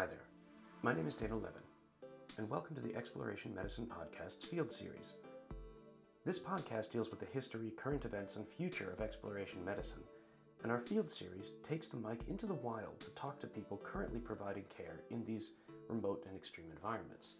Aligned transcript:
Hi 0.00 0.06
there. 0.06 0.24
My 0.80 0.94
name 0.94 1.06
is 1.06 1.14
Dana 1.14 1.34
Levin, 1.34 1.60
and 2.38 2.48
welcome 2.48 2.74
to 2.74 2.80
the 2.80 2.96
Exploration 2.96 3.54
Medicine 3.54 3.86
Podcast's 3.86 4.46
Field 4.46 4.72
Series. 4.72 5.12
This 6.24 6.38
podcast 6.38 6.90
deals 6.90 7.10
with 7.10 7.20
the 7.20 7.26
history, 7.26 7.70
current 7.76 8.06
events, 8.06 8.36
and 8.36 8.48
future 8.48 8.90
of 8.90 9.02
exploration 9.02 9.62
medicine, 9.62 10.00
and 10.62 10.72
our 10.72 10.80
Field 10.80 11.10
Series 11.10 11.52
takes 11.68 11.88
the 11.88 11.98
mic 11.98 12.20
into 12.30 12.46
the 12.46 12.54
wild 12.54 12.98
to 13.00 13.10
talk 13.10 13.38
to 13.40 13.46
people 13.46 13.78
currently 13.84 14.20
providing 14.20 14.64
care 14.74 15.02
in 15.10 15.22
these 15.26 15.52
remote 15.86 16.24
and 16.26 16.34
extreme 16.34 16.68
environments. 16.74 17.34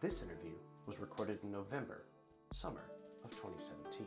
This 0.00 0.22
interview 0.22 0.54
was 0.86 1.00
recorded 1.00 1.40
in 1.42 1.50
November, 1.50 2.04
summer 2.52 2.84
of 3.24 3.30
2017. 3.30 4.06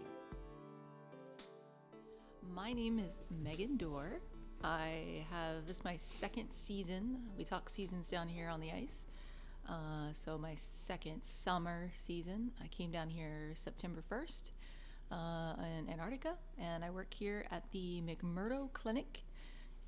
My 2.55 2.71
name 2.71 2.97
is 2.97 3.19
Megan 3.43 3.75
Dorr. 3.75 4.21
I 4.63 5.25
have 5.29 5.67
this 5.67 5.77
is 5.77 5.83
my 5.83 5.95
second 5.97 6.51
season. 6.51 7.19
We 7.37 7.43
talk 7.43 7.69
seasons 7.69 8.09
down 8.09 8.27
here 8.27 8.49
on 8.49 8.59
the 8.59 8.71
ice. 8.71 9.05
Uh, 9.69 10.11
so 10.13 10.37
my 10.37 10.55
second 10.55 11.23
summer 11.23 11.91
season. 11.93 12.51
I 12.63 12.67
came 12.67 12.89
down 12.89 13.09
here 13.09 13.51
September 13.53 14.01
1st 14.09 14.51
uh, 15.11 15.55
in 15.77 15.89
Antarctica, 15.89 16.35
and 16.57 16.83
I 16.83 16.89
work 16.89 17.13
here 17.13 17.45
at 17.51 17.69
the 17.71 18.01
McMurdo 18.01 18.71
Clinic. 18.73 19.23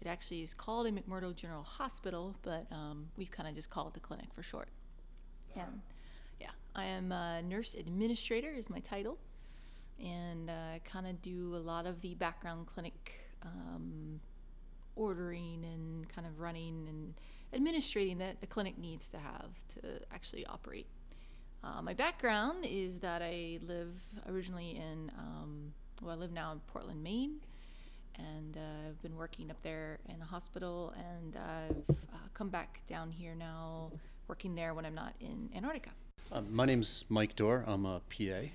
It 0.02 0.08
actually 0.08 0.42
is 0.42 0.54
called 0.54 0.88
a 0.88 0.92
McMurdo 0.92 1.36
General 1.36 1.64
Hospital, 1.64 2.36
but 2.42 2.68
um, 2.72 3.08
we 3.18 3.26
kind 3.26 3.48
of 3.50 3.56
just 3.56 3.70
call 3.70 3.88
it 3.88 3.94
the 3.94 4.00
clinic 4.00 4.28
for 4.34 4.44
short. 4.44 4.70
And 5.56 5.82
yeah, 6.40 6.52
I 6.76 6.86
am 6.86 7.12
a 7.12 7.42
nurse 7.42 7.74
administrator 7.74 8.52
is 8.52 8.70
my 8.70 8.80
title, 8.80 9.18
and 10.00 10.50
uh, 10.50 10.76
I 10.76 10.82
kind 10.86 11.08
of 11.08 11.22
do 11.22 11.56
a 11.56 11.58
lot 11.58 11.86
of 11.86 12.02
the 12.02 12.16
background 12.16 12.68
clinic 12.68 13.20
um, 13.44 14.20
ordering 15.00 15.64
and 15.64 16.08
kind 16.10 16.28
of 16.28 16.40
running 16.40 16.86
and 16.90 17.14
administrating 17.54 18.18
that 18.20 18.36
a 18.44 18.48
clinic 18.48 18.78
needs 18.78 19.10
to 19.10 19.18
have 19.18 19.50
to 19.74 20.00
actually 20.14 20.46
operate. 20.46 20.86
Uh, 21.64 21.82
my 21.82 21.94
background 21.94 22.66
is 22.66 23.00
that 23.00 23.22
I 23.22 23.60
live 23.66 23.94
originally 24.30 24.72
in, 24.72 25.12
um, 25.18 25.74
well, 26.02 26.12
I 26.12 26.16
live 26.16 26.32
now 26.32 26.52
in 26.52 26.60
Portland, 26.68 27.02
Maine, 27.02 27.38
and 28.16 28.58
uh, 28.58 28.90
I've 28.90 29.02
been 29.02 29.16
working 29.16 29.50
up 29.50 29.62
there 29.62 30.00
in 30.08 30.22
a 30.22 30.26
hospital, 30.26 30.94
and 30.98 31.38
I've 31.38 31.96
uh, 32.14 32.18
come 32.34 32.50
back 32.50 32.82
down 32.86 33.12
here 33.12 33.36
now, 33.36 33.92
working 34.28 34.56
there 34.56 34.74
when 34.74 34.86
I'm 34.86 34.96
not 34.96 35.16
in 35.20 35.50
Antarctica. 35.56 35.92
Uh, 36.32 36.42
my 36.50 36.66
name's 36.66 37.06
Mike 37.10 37.36
Dorr. 37.36 37.64
I'm 37.66 37.86
a 37.86 38.02
PA. 38.10 38.50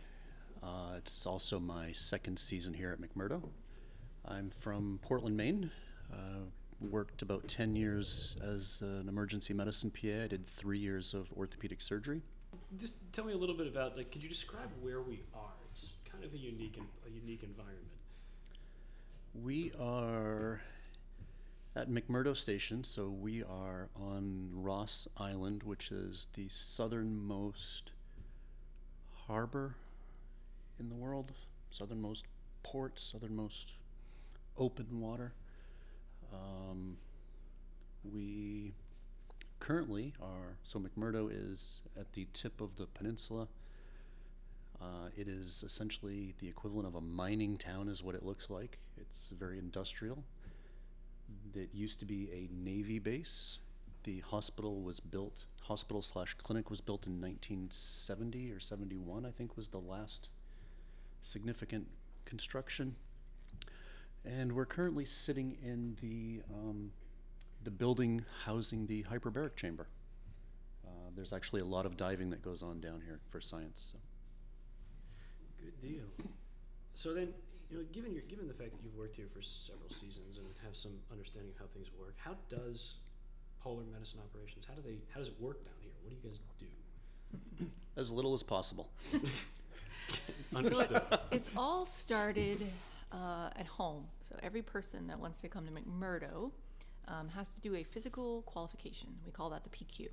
Uh, 0.62 0.96
it's 0.96 1.26
also 1.26 1.58
my 1.58 1.92
second 1.92 2.38
season 2.38 2.74
here 2.74 2.90
at 2.90 3.00
McMurdo. 3.00 3.42
I'm 4.26 4.50
from 4.50 4.98
Portland, 5.02 5.36
Maine. 5.36 5.70
Uh, 6.14 6.44
worked 6.90 7.22
about 7.22 7.48
10 7.48 7.76
years 7.76 8.36
as 8.42 8.80
an 8.82 9.08
emergency 9.08 9.54
medicine 9.54 9.90
PA. 9.90 10.24
I 10.24 10.26
did 10.26 10.46
three 10.46 10.78
years 10.78 11.14
of 11.14 11.32
orthopedic 11.36 11.80
surgery. 11.80 12.22
Just 12.78 12.94
tell 13.12 13.24
me 13.24 13.32
a 13.32 13.36
little 13.36 13.56
bit 13.56 13.66
about 13.66 13.96
like. 13.96 14.12
Could 14.12 14.22
you 14.22 14.28
describe 14.28 14.68
where 14.80 15.00
we 15.00 15.22
are? 15.34 15.54
It's 15.70 15.90
kind 16.10 16.24
of 16.24 16.32
a 16.34 16.38
unique 16.38 16.78
a 17.06 17.10
unique 17.10 17.42
environment. 17.42 17.88
We 19.34 19.72
are 19.80 20.60
at 21.74 21.90
McMurdo 21.90 22.36
Station, 22.36 22.84
so 22.84 23.08
we 23.08 23.42
are 23.42 23.88
on 23.96 24.50
Ross 24.52 25.08
Island, 25.16 25.64
which 25.64 25.90
is 25.90 26.28
the 26.34 26.48
southernmost 26.48 27.90
harbor 29.26 29.74
in 30.78 30.88
the 30.88 30.94
world, 30.94 31.32
southernmost 31.70 32.26
port, 32.62 33.00
southernmost 33.00 33.74
open 34.56 35.00
water. 35.00 35.32
Um, 36.34 36.96
we 38.04 38.74
currently 39.60 40.12
are, 40.20 40.56
so 40.62 40.78
McMurdo 40.78 41.30
is 41.32 41.80
at 41.98 42.12
the 42.12 42.26
tip 42.32 42.60
of 42.60 42.76
the 42.76 42.86
peninsula. 42.86 43.48
Uh, 44.80 45.08
it 45.16 45.28
is 45.28 45.62
essentially 45.64 46.34
the 46.40 46.48
equivalent 46.48 46.86
of 46.86 46.94
a 46.94 47.00
mining 47.00 47.56
town, 47.56 47.88
is 47.88 48.02
what 48.02 48.14
it 48.14 48.24
looks 48.24 48.50
like. 48.50 48.78
It's 48.98 49.32
very 49.38 49.58
industrial. 49.58 50.24
It 51.54 51.70
used 51.72 52.00
to 52.00 52.04
be 52.04 52.28
a 52.32 52.48
Navy 52.52 52.98
base. 52.98 53.58
The 54.02 54.20
hospital 54.20 54.82
was 54.82 55.00
built, 55.00 55.46
hospital 55.62 56.02
slash 56.02 56.34
clinic 56.34 56.68
was 56.68 56.82
built 56.82 57.06
in 57.06 57.20
1970 57.20 58.50
or 58.50 58.60
71, 58.60 59.24
I 59.24 59.30
think 59.30 59.56
was 59.56 59.68
the 59.68 59.78
last 59.78 60.28
significant 61.22 61.86
construction. 62.26 62.96
And 64.24 64.52
we're 64.52 64.66
currently 64.66 65.04
sitting 65.04 65.56
in 65.62 65.96
the, 66.00 66.42
um, 66.52 66.92
the 67.62 67.70
building 67.70 68.24
housing 68.44 68.86
the 68.86 69.02
hyperbaric 69.04 69.56
chamber. 69.56 69.88
Uh, 70.86 71.10
there's 71.14 71.32
actually 71.32 71.60
a 71.60 71.66
lot 71.66 71.84
of 71.84 71.96
diving 71.96 72.30
that 72.30 72.42
goes 72.42 72.62
on 72.62 72.80
down 72.80 73.02
here 73.04 73.20
for 73.28 73.40
science. 73.40 73.92
So. 73.92 73.98
Good 75.62 75.80
deal. 75.80 76.26
So 76.94 77.12
then, 77.12 77.28
you 77.70 77.78
know, 77.78 77.84
given 77.92 78.12
your 78.12 78.22
given 78.22 78.46
the 78.46 78.54
fact 78.54 78.72
that 78.72 78.80
you've 78.82 78.96
worked 78.96 79.16
here 79.16 79.26
for 79.34 79.42
several 79.42 79.90
seasons 79.90 80.38
and 80.38 80.46
have 80.64 80.76
some 80.76 80.92
understanding 81.10 81.52
of 81.52 81.58
how 81.58 81.66
things 81.66 81.88
work, 81.98 82.14
how 82.16 82.36
does 82.48 82.94
polar 83.62 83.84
medicine 83.92 84.20
operations? 84.20 84.64
How 84.64 84.74
do 84.74 84.82
they? 84.82 84.98
How 85.12 85.20
does 85.20 85.28
it 85.28 85.40
work 85.40 85.64
down 85.64 85.74
here? 85.80 85.92
What 86.02 86.10
do 86.10 86.16
you 86.16 86.22
guys 86.22 86.38
do? 86.60 87.66
As 87.96 88.10
little 88.10 88.34
as 88.34 88.42
possible. 88.42 88.90
Understood. 90.54 90.88
So 90.88 90.96
it, 91.12 91.20
it's 91.30 91.50
all 91.56 91.86
started 91.86 92.60
uh, 93.14 93.50
at 93.56 93.66
home. 93.66 94.06
So 94.20 94.36
every 94.42 94.62
person 94.62 95.06
that 95.06 95.18
wants 95.18 95.40
to 95.42 95.48
come 95.48 95.66
to 95.66 95.72
McMurdo 95.72 96.50
um, 97.06 97.28
has 97.28 97.48
to 97.50 97.60
do 97.60 97.74
a 97.76 97.82
physical 97.84 98.42
qualification. 98.42 99.10
We 99.24 99.32
call 99.32 99.50
that 99.50 99.62
the 99.62 99.70
PQ. 99.70 100.08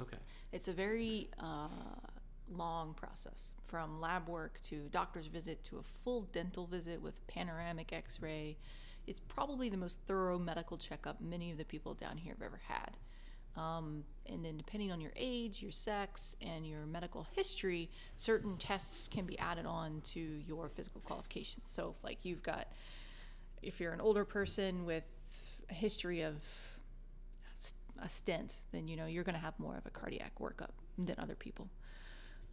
okay. 0.00 0.18
It's 0.52 0.68
a 0.68 0.72
very 0.72 1.30
uh, 1.38 1.68
long 2.50 2.94
process 2.94 3.54
from 3.66 4.00
lab 4.00 4.28
work 4.28 4.60
to 4.62 4.88
doctor's 4.90 5.26
visit 5.26 5.64
to 5.64 5.78
a 5.78 5.82
full 5.82 6.22
dental 6.32 6.66
visit 6.66 7.00
with 7.00 7.26
panoramic 7.26 7.92
x 7.92 8.20
ray. 8.20 8.58
It's 9.06 9.20
probably 9.20 9.68
the 9.68 9.76
most 9.76 10.00
thorough 10.06 10.38
medical 10.38 10.76
checkup 10.76 11.20
many 11.20 11.52
of 11.52 11.58
the 11.58 11.64
people 11.64 11.94
down 11.94 12.16
here 12.16 12.34
have 12.34 12.42
ever 12.42 12.60
had. 12.66 12.96
Um, 13.56 14.04
and 14.26 14.44
then, 14.44 14.56
depending 14.56 14.92
on 14.92 15.00
your 15.00 15.12
age, 15.16 15.62
your 15.62 15.70
sex, 15.70 16.36
and 16.42 16.66
your 16.66 16.84
medical 16.86 17.26
history, 17.34 17.90
certain 18.16 18.56
tests 18.56 19.08
can 19.08 19.24
be 19.24 19.38
added 19.38 19.66
on 19.66 20.00
to 20.12 20.20
your 20.20 20.68
physical 20.68 21.00
qualifications. 21.02 21.70
So, 21.70 21.94
if 21.96 22.04
like 22.04 22.18
you've 22.22 22.42
got, 22.42 22.68
if 23.62 23.80
you're 23.80 23.92
an 23.92 24.00
older 24.00 24.24
person 24.24 24.84
with 24.84 25.04
a 25.70 25.74
history 25.74 26.22
of 26.22 26.34
a 28.02 28.08
stent, 28.08 28.60
then 28.72 28.88
you 28.88 28.96
know 28.96 29.06
you're 29.06 29.24
going 29.24 29.34
to 29.34 29.40
have 29.40 29.58
more 29.58 29.76
of 29.76 29.86
a 29.86 29.90
cardiac 29.90 30.32
workup 30.38 30.70
than 30.98 31.16
other 31.18 31.34
people. 31.34 31.68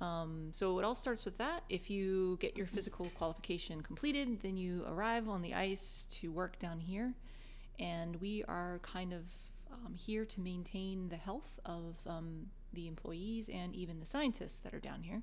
Um, 0.02 0.50
so 0.52 0.80
it 0.80 0.86
all 0.86 0.96
starts 0.96 1.24
with 1.24 1.38
that. 1.38 1.64
If 1.70 1.90
you 1.90 2.38
get 2.42 2.58
your 2.58 2.66
physical 2.66 3.10
qualification 3.16 3.82
completed, 3.82 4.42
then 4.42 4.58
you 4.58 4.84
arrive 4.88 5.30
on 5.30 5.42
the 5.42 5.54
ice 5.54 6.08
to 6.12 6.32
work 6.32 6.60
down 6.60 6.80
here, 6.80 7.14
and 7.80 8.20
we 8.20 8.44
are 8.48 8.80
kind 8.84 9.14
of 9.14 9.24
um, 9.86 9.94
here 9.94 10.26
to 10.26 10.42
maintain 10.42 11.10
the 11.10 11.18
health 11.18 11.60
of 11.66 11.96
um, 12.08 12.48
the 12.74 12.88
employees 12.88 13.50
and 13.50 13.76
even 13.76 14.00
the 14.00 14.06
scientists 14.06 14.60
that 14.60 14.74
are 14.74 14.80
down 14.80 15.04
here. 15.04 15.22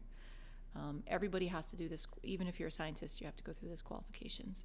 Um, 0.77 1.03
everybody 1.07 1.49
has 1.49 1.67
to 1.67 1.77
do 1.77 1.89
this, 1.89 2.07
even 2.23 2.47
if 2.47 2.61
you're 2.61 2.69
a 2.69 2.73
scientist, 2.73 3.21
you 3.21 3.27
have 3.27 3.37
to 3.37 3.45
go 3.45 3.53
through 3.53 3.71
these 3.71 3.83
qualifications. 3.83 4.65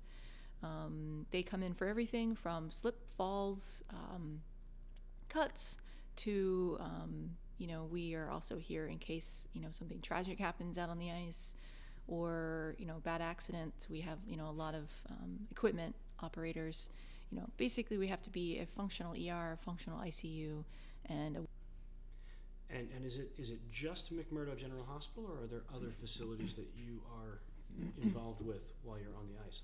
Um, 0.64 1.26
they 1.32 1.44
come 1.44 1.64
in 1.64 1.74
for 1.74 1.88
everything 1.88 2.36
from 2.36 2.72
slip, 2.72 3.10
falls, 3.10 3.84
um, 3.90 4.42
cuts 5.30 5.78
to 6.18 6.78
um, 6.80 7.32
you 7.58 7.68
know 7.68 7.86
we 7.92 8.16
are 8.16 8.30
also 8.30 8.58
here 8.58 8.88
in 8.88 8.98
case 8.98 9.48
you 9.54 9.62
know 9.62 9.70
something 9.72 10.00
tragic 10.02 10.40
happens 10.40 10.78
out 10.78 10.90
on 10.90 11.00
the 11.00 11.12
ice 11.12 11.56
or 12.08 12.76
you 12.78 12.86
know 12.86 13.02
bad 13.04 13.22
accident 13.22 13.74
we 13.90 14.00
have 14.02 14.20
you 14.28 14.38
know 14.38 14.48
a 14.48 14.52
lot 14.52 14.74
of 14.76 14.92
equipment 15.52 15.96
operators 16.22 16.90
you 17.32 17.38
know 17.38 17.50
basically 17.58 17.98
we 17.98 18.08
have 18.08 18.22
to 18.22 18.30
be 18.30 18.60
a 18.60 18.66
functional 18.66 19.14
er 19.14 19.58
functional 19.62 20.00
icu 20.00 20.64
and 21.08 21.38
a 21.38 21.40
And 22.70 22.90
and 22.96 23.06
is 23.06 23.20
it 23.20 23.32
is 23.38 23.52
it 23.52 23.60
just 23.72 24.14
McMurdo 24.14 24.58
General 24.58 24.86
Hospital, 24.86 25.30
or 25.30 25.44
are 25.44 25.48
there 25.48 25.64
other 25.74 25.92
facilities 26.00 26.56
that 26.56 26.68
you 26.76 27.02
are 27.20 27.40
involved 28.02 28.42
with 28.42 28.74
while 28.84 28.98
you're 28.98 29.16
on 29.16 29.28
the 29.28 29.48
ice? 29.48 29.62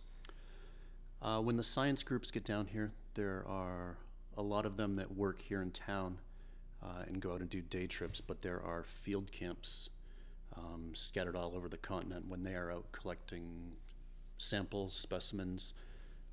Uh, 1.22 1.40
when 1.42 1.58
the 1.58 1.64
science 1.64 2.04
groups 2.04 2.32
get 2.32 2.44
down 2.44 2.68
here, 2.68 2.92
there 3.14 3.44
are 3.48 3.98
a 4.38 4.42
lot 4.42 4.66
of 4.66 4.78
them 4.78 4.96
that 4.96 5.16
work 5.16 5.42
here 5.42 5.62
in 5.62 5.72
town 5.72 6.18
uh, 6.84 7.04
and 7.08 7.22
go 7.22 7.34
out 7.34 7.42
and 7.42 7.50
do 7.50 7.62
day 7.62 7.88
trips, 7.88 8.22
but 8.22 8.42
there 8.42 8.62
are 8.62 8.84
field 8.84 9.32
camps 9.32 9.90
um, 10.58 10.92
scattered 10.94 11.36
all 11.36 11.56
over 11.56 11.70
the 11.70 11.78
continent 11.78 12.28
when 12.28 12.44
they 12.44 12.56
are 12.56 12.72
out 12.72 12.92
collecting 12.92 13.74
samples, 14.38 14.96
specimens. 14.96 15.74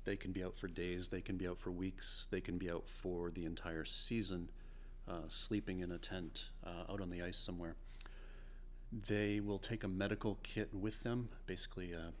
They 0.05 0.15
can 0.15 0.31
be 0.31 0.43
out 0.43 0.57
for 0.57 0.67
days, 0.67 1.09
they 1.09 1.21
can 1.21 1.37
be 1.37 1.47
out 1.47 1.57
for 1.59 1.71
weeks, 1.71 2.27
they 2.31 2.41
can 2.41 2.57
be 2.57 2.69
out 2.71 2.87
for 2.89 3.29
the 3.31 3.45
entire 3.45 3.85
season, 3.85 4.49
uh, 5.07 5.27
sleeping 5.27 5.81
in 5.81 5.91
a 5.91 5.97
tent 5.97 6.49
uh, 6.65 6.91
out 6.91 7.01
on 7.01 7.09
the 7.09 7.21
ice 7.21 7.37
somewhere. 7.37 7.75
They 8.91 9.39
will 9.39 9.59
take 9.59 9.83
a 9.83 9.87
medical 9.87 10.39
kit 10.41 10.73
with 10.73 11.03
them, 11.03 11.29
basically 11.45 11.93
a 11.93 12.13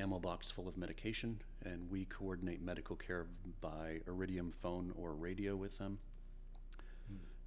ammo 0.00 0.18
box 0.20 0.50
full 0.50 0.68
of 0.68 0.78
medication, 0.78 1.40
and 1.64 1.90
we 1.90 2.04
coordinate 2.04 2.62
medical 2.62 2.96
care 2.96 3.26
by 3.60 4.00
iridium 4.06 4.50
phone 4.50 4.92
or 4.96 5.12
radio 5.14 5.56
with 5.56 5.78
them. 5.78 5.98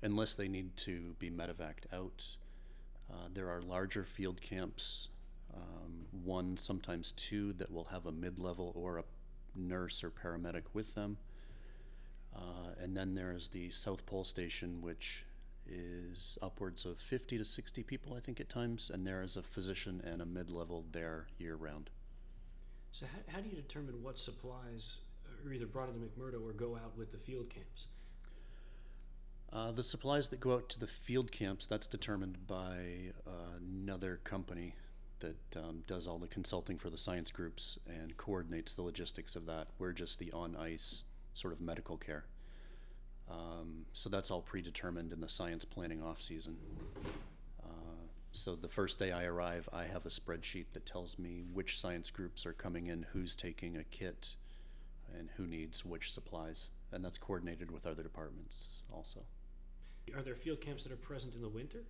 unless 0.03 0.33
they 0.33 0.47
need 0.47 0.75
to 0.77 1.15
be 1.19 1.29
medevaced 1.29 1.85
out. 1.93 2.37
Uh, 3.11 3.27
there 3.33 3.49
are 3.49 3.61
larger 3.61 4.03
field 4.03 4.41
camps, 4.41 5.09
um, 5.53 6.05
one, 6.23 6.57
sometimes 6.57 7.11
two, 7.11 7.53
that 7.53 7.71
will 7.71 7.85
have 7.85 8.05
a 8.05 8.11
mid 8.11 8.39
level 8.39 8.71
or 8.75 8.97
a 8.97 9.03
nurse 9.55 10.03
or 10.03 10.09
paramedic 10.09 10.63
with 10.73 10.95
them. 10.95 11.17
Uh, 12.35 12.73
and 12.81 12.95
then 12.95 13.13
there's 13.13 13.49
the 13.49 13.69
South 13.69 14.05
Pole 14.05 14.23
Station, 14.23 14.81
which 14.81 15.25
is 15.67 16.37
upwards 16.41 16.85
of 16.85 16.97
50 16.97 17.37
to 17.37 17.45
60 17.45 17.83
people, 17.83 18.13
I 18.15 18.19
think, 18.19 18.39
at 18.39 18.49
times, 18.49 18.89
and 18.93 19.05
there 19.05 19.21
is 19.21 19.37
a 19.37 19.43
physician 19.43 20.01
and 20.05 20.21
a 20.21 20.25
mid 20.25 20.49
level 20.49 20.85
there 20.91 21.27
year 21.37 21.55
round. 21.55 21.89
So 22.91 23.05
how, 23.05 23.35
how 23.35 23.41
do 23.41 23.49
you 23.49 23.55
determine 23.55 24.01
what 24.03 24.17
supplies 24.17 24.97
are 25.45 25.53
either 25.53 25.65
brought 25.65 25.89
into 25.89 25.99
McMurdo 25.99 26.43
or 26.43 26.53
go 26.53 26.75
out 26.75 26.97
with 26.97 27.11
the 27.11 27.17
field 27.17 27.49
camps? 27.49 27.87
Uh, 29.51 29.71
the 29.71 29.83
supplies 29.83 30.29
that 30.29 30.39
go 30.39 30.53
out 30.53 30.69
to 30.69 30.79
the 30.79 30.87
field 30.87 31.31
camps, 31.31 31.65
that's 31.65 31.87
determined 31.87 32.47
by 32.47 33.11
uh, 33.27 33.57
another 33.59 34.21
company 34.23 34.75
that 35.21 35.57
um, 35.57 35.83
does 35.87 36.07
all 36.07 36.19
the 36.19 36.27
consulting 36.27 36.77
for 36.77 36.89
the 36.89 36.97
science 36.97 37.31
groups 37.31 37.79
and 37.87 38.17
coordinates 38.17 38.73
the 38.73 38.81
logistics 38.81 39.35
of 39.35 39.45
that. 39.45 39.67
We're 39.79 39.93
just 39.93 40.19
the 40.19 40.31
on 40.31 40.55
ice 40.55 41.03
sort 41.33 41.53
of 41.53 41.61
medical 41.61 41.97
care. 41.97 42.25
Um, 43.29 43.85
so 43.93 44.09
that's 44.09 44.29
all 44.29 44.41
predetermined 44.41 45.13
in 45.13 45.21
the 45.21 45.29
science 45.29 45.63
planning 45.63 46.03
off 46.03 46.21
season. 46.21 46.57
Uh, 47.63 48.07
so 48.31 48.55
the 48.55 48.67
first 48.67 48.99
day 48.99 49.11
I 49.11 49.23
arrive, 49.23 49.69
I 49.71 49.85
have 49.85 50.05
a 50.05 50.09
spreadsheet 50.09 50.65
that 50.73 50.85
tells 50.85 51.17
me 51.17 51.43
which 51.53 51.79
science 51.79 52.09
groups 52.11 52.45
are 52.45 52.53
coming 52.53 52.87
in, 52.87 53.05
who's 53.13 53.35
taking 53.35 53.77
a 53.77 53.83
kit, 53.85 54.35
and 55.17 55.29
who 55.37 55.47
needs 55.47 55.85
which 55.85 56.11
supplies. 56.11 56.69
And 56.91 57.05
that's 57.05 57.17
coordinated 57.17 57.71
with 57.71 57.87
other 57.87 58.03
departments 58.03 58.83
also. 58.91 59.21
Are 60.15 60.21
there 60.21 60.35
field 60.35 60.59
camps 60.59 60.83
that 60.83 60.91
are 60.91 60.97
present 60.97 61.35
in 61.35 61.41
the 61.41 61.49
winter? 61.49 61.83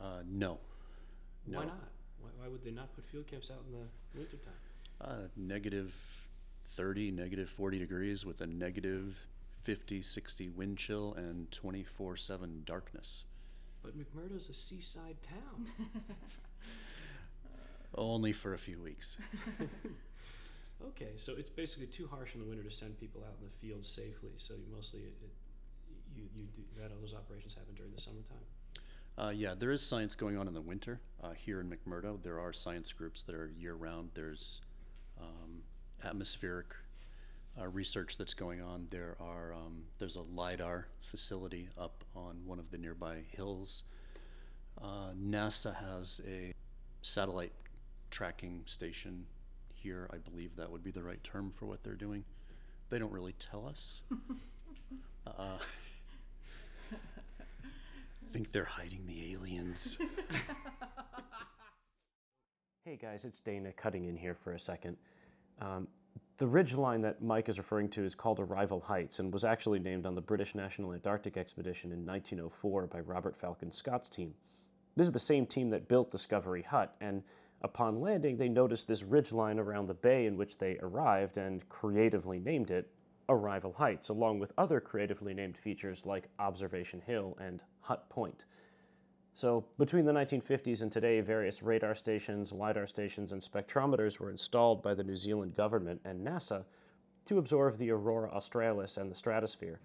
Uh, 0.00 0.22
no. 0.26 0.58
No. 1.46 1.58
Why 1.58 1.64
not? 1.64 1.88
Why, 2.20 2.30
why 2.38 2.48
would 2.48 2.64
they 2.64 2.70
not 2.70 2.94
put 2.94 3.04
field 3.04 3.26
camps 3.26 3.50
out 3.50 3.62
in 3.66 3.72
the 3.72 3.86
wintertime? 4.18 4.52
Uh, 5.00 5.28
negative 5.36 5.94
30, 6.68 7.10
negative 7.10 7.48
40 7.48 7.78
degrees 7.78 8.24
with 8.24 8.40
a 8.40 8.46
negative 8.46 9.26
50, 9.62 10.02
60 10.02 10.48
wind 10.50 10.78
chill 10.78 11.14
and 11.14 11.50
24 11.50 12.16
7 12.16 12.62
darkness. 12.64 13.24
But 13.82 13.98
McMurdo's 13.98 14.48
a 14.48 14.54
seaside 14.54 15.16
town. 15.22 15.68
Only 17.96 18.32
for 18.32 18.54
a 18.54 18.58
few 18.58 18.80
weeks. 18.82 19.18
okay, 20.88 21.12
so 21.16 21.34
it's 21.36 21.50
basically 21.50 21.86
too 21.86 22.08
harsh 22.08 22.34
in 22.34 22.40
the 22.40 22.46
winter 22.46 22.64
to 22.64 22.70
send 22.70 22.98
people 22.98 23.22
out 23.22 23.34
in 23.38 23.46
the 23.46 23.52
field 23.66 23.84
safely. 23.84 24.32
So 24.36 24.54
you 24.54 24.64
mostly 24.74 25.00
it, 25.00 25.14
it, 25.22 25.30
you 26.16 26.24
you 26.34 26.46
do 26.54 26.62
that. 26.80 26.90
All 26.90 27.00
those 27.00 27.14
operations 27.14 27.54
happen 27.54 27.74
during 27.74 27.92
the 27.92 28.00
summertime. 28.00 28.44
Uh, 29.16 29.32
yeah, 29.34 29.54
there 29.56 29.70
is 29.70 29.80
science 29.80 30.16
going 30.16 30.36
on 30.36 30.48
in 30.48 30.54
the 30.54 30.60
winter 30.60 31.00
uh, 31.22 31.30
here 31.30 31.60
in 31.60 31.70
McMurdo. 31.70 32.20
There 32.20 32.40
are 32.40 32.52
science 32.52 32.92
groups 32.92 33.22
that 33.24 33.34
are 33.34 33.52
year 33.56 33.74
round. 33.74 34.10
There's 34.14 34.60
um, 35.20 35.62
atmospheric 36.02 36.74
uh, 37.60 37.68
research 37.68 38.18
that's 38.18 38.34
going 38.34 38.60
on. 38.60 38.88
There 38.90 39.16
are 39.20 39.52
um, 39.52 39.84
there's 39.98 40.16
a 40.16 40.22
lidar 40.22 40.88
facility 41.00 41.68
up 41.78 42.02
on 42.16 42.40
one 42.44 42.58
of 42.58 42.72
the 42.72 42.78
nearby 42.78 43.18
hills. 43.30 43.84
Uh, 44.82 45.12
NASA 45.16 45.76
has 45.76 46.20
a 46.26 46.52
satellite 47.02 47.52
tracking 48.10 48.62
station 48.64 49.26
here. 49.72 50.10
I 50.12 50.16
believe 50.16 50.56
that 50.56 50.70
would 50.72 50.82
be 50.82 50.90
the 50.90 51.04
right 51.04 51.22
term 51.22 51.52
for 51.52 51.66
what 51.66 51.84
they're 51.84 51.94
doing. 51.94 52.24
They 52.90 52.98
don't 52.98 53.12
really 53.12 53.34
tell 53.34 53.64
us. 53.66 54.02
think 58.34 58.50
they're 58.50 58.64
hiding 58.64 59.06
the 59.06 59.32
aliens. 59.32 59.96
Hey 62.86 62.98
guys, 63.00 63.24
it's 63.24 63.40
Dana 63.40 63.72
cutting 63.72 64.04
in 64.04 64.14
here 64.14 64.34
for 64.34 64.52
a 64.52 64.58
second. 64.58 64.98
Um, 65.58 65.88
the 66.36 66.46
ridge 66.46 66.74
line 66.74 67.00
that 67.00 67.22
Mike 67.22 67.48
is 67.48 67.56
referring 67.56 67.88
to 67.90 68.04
is 68.04 68.14
called 68.14 68.40
Arrival 68.40 68.78
Heights 68.78 69.20
and 69.20 69.32
was 69.32 69.42
actually 69.42 69.78
named 69.78 70.04
on 70.04 70.14
the 70.14 70.20
British 70.20 70.54
National 70.54 70.92
Antarctic 70.92 71.38
Expedition 71.38 71.92
in 71.92 72.04
1904 72.04 72.88
by 72.88 73.00
Robert 73.00 73.38
Falcon 73.38 73.72
Scott's 73.72 74.10
team. 74.10 74.34
This 74.96 75.06
is 75.06 75.12
the 75.12 75.18
same 75.18 75.46
team 75.46 75.70
that 75.70 75.88
built 75.88 76.10
Discovery 76.10 76.60
Hut, 76.60 76.94
and 77.00 77.22
upon 77.62 78.02
landing, 78.02 78.36
they 78.36 78.50
noticed 78.50 78.86
this 78.86 79.02
ridge 79.02 79.32
line 79.32 79.58
around 79.58 79.86
the 79.86 79.94
bay 79.94 80.26
in 80.26 80.36
which 80.36 80.58
they 80.58 80.76
arrived 80.82 81.38
and 81.38 81.66
creatively 81.70 82.38
named 82.38 82.70
it 82.70 82.90
Arrival 83.28 83.72
Heights, 83.72 84.08
along 84.08 84.38
with 84.38 84.52
other 84.58 84.80
creatively 84.80 85.34
named 85.34 85.56
features 85.56 86.04
like 86.04 86.28
Observation 86.38 87.00
Hill 87.00 87.36
and 87.40 87.62
Hut 87.80 88.08
Point. 88.10 88.44
So, 89.34 89.64
between 89.78 90.04
the 90.04 90.12
1950s 90.12 90.82
and 90.82 90.92
today, 90.92 91.20
various 91.20 91.62
radar 91.62 91.94
stations, 91.94 92.52
LIDAR 92.52 92.86
stations, 92.86 93.32
and 93.32 93.42
spectrometers 93.42 94.20
were 94.20 94.30
installed 94.30 94.82
by 94.82 94.94
the 94.94 95.02
New 95.02 95.16
Zealand 95.16 95.56
government 95.56 96.00
and 96.04 96.24
NASA 96.24 96.64
to 97.24 97.38
observe 97.38 97.78
the 97.78 97.90
aurora 97.90 98.30
australis 98.30 98.96
and 98.96 99.10
the 99.10 99.14
stratosphere. 99.14 99.80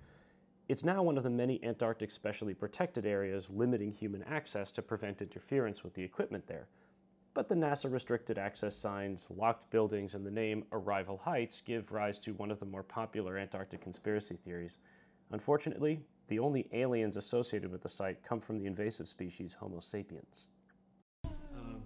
It's 0.68 0.84
now 0.84 1.02
one 1.02 1.18
of 1.18 1.24
the 1.24 1.32
many 1.32 1.64
Antarctic 1.64 2.12
specially 2.12 2.54
protected 2.54 3.08
areas 3.08 3.50
limiting 3.50 3.92
human 3.92 4.22
access 4.24 4.72
to 4.74 4.84
prevent 4.84 5.22
interference 5.22 5.84
with 5.84 5.96
the 5.96 6.04
equipment 6.04 6.46
there. 6.46 6.68
But 7.34 7.48
the 7.48 7.56
NASA 7.56 7.92
restricted 7.92 8.38
access 8.38 8.76
signs, 8.76 9.28
locked 9.30 9.70
buildings, 9.70 10.16
and 10.16 10.26
the 10.26 10.32
name 10.32 10.66
Arrival 10.72 11.18
Heights 11.18 11.62
give 11.62 11.92
rise 11.92 12.20
to 12.20 12.34
one 12.34 12.52
of 12.52 12.60
the 12.60 12.66
more 12.66 12.84
popular 12.84 13.38
Antarctic 13.38 13.82
conspiracy 13.82 14.36
theories. 14.44 14.80
Unfortunately, 15.32 16.02
the 16.28 16.40
only 16.40 16.68
aliens 16.74 17.18
associated 17.18 17.72
with 17.72 17.82
the 17.84 17.90
site 17.90 18.24
come 18.24 18.42
from 18.42 18.58
the 18.58 18.66
invasive 18.66 19.08
species 19.08 19.54
Homo 19.54 19.80
sapiens. 19.80 20.48
Um, 21.26 21.84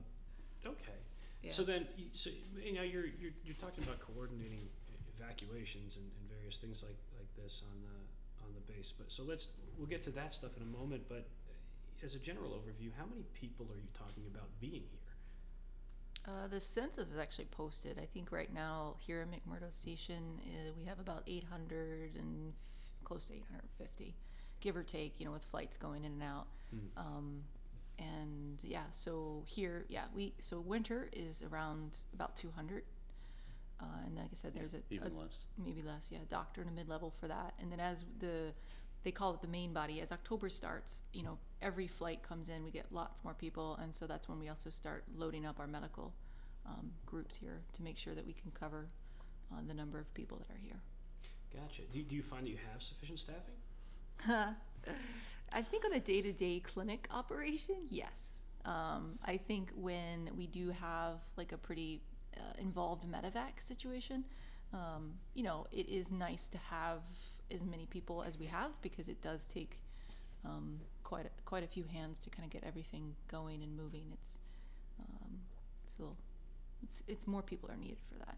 okay. 0.66 0.98
Yeah. 1.42 1.51
So 1.51 1.63
then, 1.63 1.88
so 2.13 2.30
you 2.62 2.74
know, 2.74 2.84
you're 2.84 3.06
you're, 3.06 3.31
you're 3.44 3.56
talking 3.56 3.84
about 3.84 4.00
coordinating 4.00 4.69
evacuations 5.19 5.98
and, 5.98 6.06
and 6.19 6.30
various 6.30 6.57
things 6.57 6.84
like, 6.84 6.98
like 7.18 7.28
this 7.36 7.63
on 7.69 7.81
the 7.81 8.45
on 8.45 8.54
the 8.54 8.74
base. 8.74 8.94
But 8.98 9.12
so 9.12 9.24
let's 9.24 9.48
we'll 9.78 9.88
get 9.88 10.04
to 10.04 10.12
that 10.12 10.34
stuff 10.34 10.51
in 10.56 10.63
a 10.63 10.78
moment. 10.78 11.04
But 11.10 11.28
as 12.01 12.16
a 12.16 12.19
general 12.19 12.51
overview, 12.51 12.92
how 12.98 13.06
many 13.06 13.24
people 13.34 13.66
are 13.72 13.78
you 13.78 13.90
talking 13.94 14.24
about 14.34 14.48
being 14.60 14.84
here? 14.90 15.02
Uh, 16.25 16.47
the 16.47 16.61
census 16.61 17.11
is 17.11 17.17
actually 17.17 17.45
posted. 17.45 17.99
I 18.01 18.05
think 18.05 18.31
right 18.31 18.53
now 18.53 18.95
here 18.99 19.21
at 19.21 19.27
McMurdo 19.29 19.71
Station, 19.73 20.39
uh, 20.45 20.71
we 20.77 20.85
have 20.85 20.99
about 20.99 21.23
800 21.27 22.15
and 22.17 22.53
f- 22.85 23.03
close 23.03 23.27
to 23.27 23.33
850, 23.33 24.15
give 24.61 24.77
or 24.77 24.83
take, 24.83 25.19
you 25.19 25.25
know, 25.25 25.33
with 25.33 25.43
flights 25.43 25.75
going 25.75 26.06
in 26.06 26.13
and 26.13 26.23
out. 26.23 26.47
Um, 26.97 27.44
and 27.99 28.59
yeah, 28.63 28.83
so 28.92 29.44
here, 29.45 29.85
yeah, 29.89 30.06
we 30.15 30.33
so 30.39 30.59
winter 30.59 31.09
is 31.13 31.44
around 31.44 31.97
about 32.13 32.35
200. 32.35 32.83
Uh, 33.80 33.85
and 34.06 34.15
like 34.15 34.25
I 34.31 34.35
said, 34.35 34.53
there's 34.56 34.73
a, 34.73 34.77
Even 34.89 35.11
a 35.11 35.19
less. 35.19 35.44
maybe 35.63 35.81
less, 35.83 36.09
yeah, 36.11 36.19
doctor 36.30 36.61
and 36.61 36.69
a 36.69 36.73
mid 36.73 36.87
level 36.87 37.13
for 37.19 37.27
that. 37.27 37.53
And 37.61 37.71
then 37.71 37.80
as 37.80 38.06
the 38.19 38.53
they 39.03 39.11
call 39.11 39.33
it 39.33 39.42
the 39.42 39.47
main 39.47 39.73
body, 39.73 39.99
as 40.01 40.11
October 40.13 40.49
starts, 40.49 41.01
you 41.11 41.21
know, 41.23 41.37
every 41.63 41.87
flight 41.87 42.21
comes 42.21 42.49
in, 42.49 42.63
we 42.63 42.71
get 42.71 42.85
lots 42.91 43.23
more 43.23 43.33
people, 43.33 43.79
and 43.81 43.93
so 43.93 44.05
that's 44.05 44.27
when 44.27 44.39
we 44.39 44.49
also 44.49 44.69
start 44.69 45.03
loading 45.15 45.45
up 45.45 45.59
our 45.59 45.67
medical 45.67 46.13
um, 46.65 46.91
groups 47.05 47.35
here 47.37 47.61
to 47.73 47.83
make 47.83 47.97
sure 47.97 48.13
that 48.13 48.25
we 48.25 48.33
can 48.33 48.51
cover 48.51 48.87
uh, 49.51 49.61
the 49.67 49.73
number 49.73 49.99
of 49.99 50.13
people 50.13 50.37
that 50.37 50.53
are 50.53 50.59
here. 50.61 50.79
Gotcha. 51.53 51.83
Do, 51.91 52.01
do 52.01 52.15
you 52.15 52.23
find 52.23 52.45
that 52.45 52.49
you 52.49 52.57
have 52.71 52.81
sufficient 52.81 53.19
staffing? 53.19 53.55
I 55.53 55.61
think 55.61 55.85
on 55.85 55.93
a 55.93 55.99
day 55.99 56.21
to 56.21 56.31
day 56.31 56.59
clinic 56.59 57.07
operation, 57.11 57.75
yes. 57.89 58.43
Um, 58.65 59.19
I 59.23 59.37
think 59.37 59.71
when 59.75 60.29
we 60.35 60.47
do 60.47 60.69
have 60.71 61.19
like 61.37 61.51
a 61.51 61.57
pretty 61.57 62.01
uh, 62.37 62.41
involved 62.57 63.05
medevac 63.05 63.59
situation, 63.59 64.23
um, 64.73 65.13
you 65.33 65.43
know, 65.43 65.67
it 65.71 65.87
is 65.89 66.11
nice 66.11 66.47
to 66.47 66.57
have 66.57 67.01
as 67.51 67.63
many 67.63 67.85
people 67.85 68.23
as 68.23 68.39
we 68.39 68.47
have 68.47 68.71
because 68.81 69.09
it 69.09 69.21
does 69.21 69.47
take 69.47 69.79
um, 70.45 70.79
quite 71.04 71.26
a, 71.26 71.30
quite 71.45 71.64
a 71.64 71.68
few 71.68 71.83
hands 71.83 72.19
to 72.19 72.30
kind 72.30 72.45
of 72.45 72.52
get 72.52 72.64
everything 72.64 73.16
going 73.30 73.64
and 73.64 73.76
moving. 73.76 74.06
It's 74.14 74.38
um, 75.00 75.40
it's 75.83 75.94
a 75.98 76.02
little, 76.02 76.18
it's 76.83 77.04
it's 77.07 77.28
more 77.28 77.42
people 77.42 77.69
are 77.72 77.78
needed 77.78 78.00
for 78.10 78.19
that. 78.19 78.38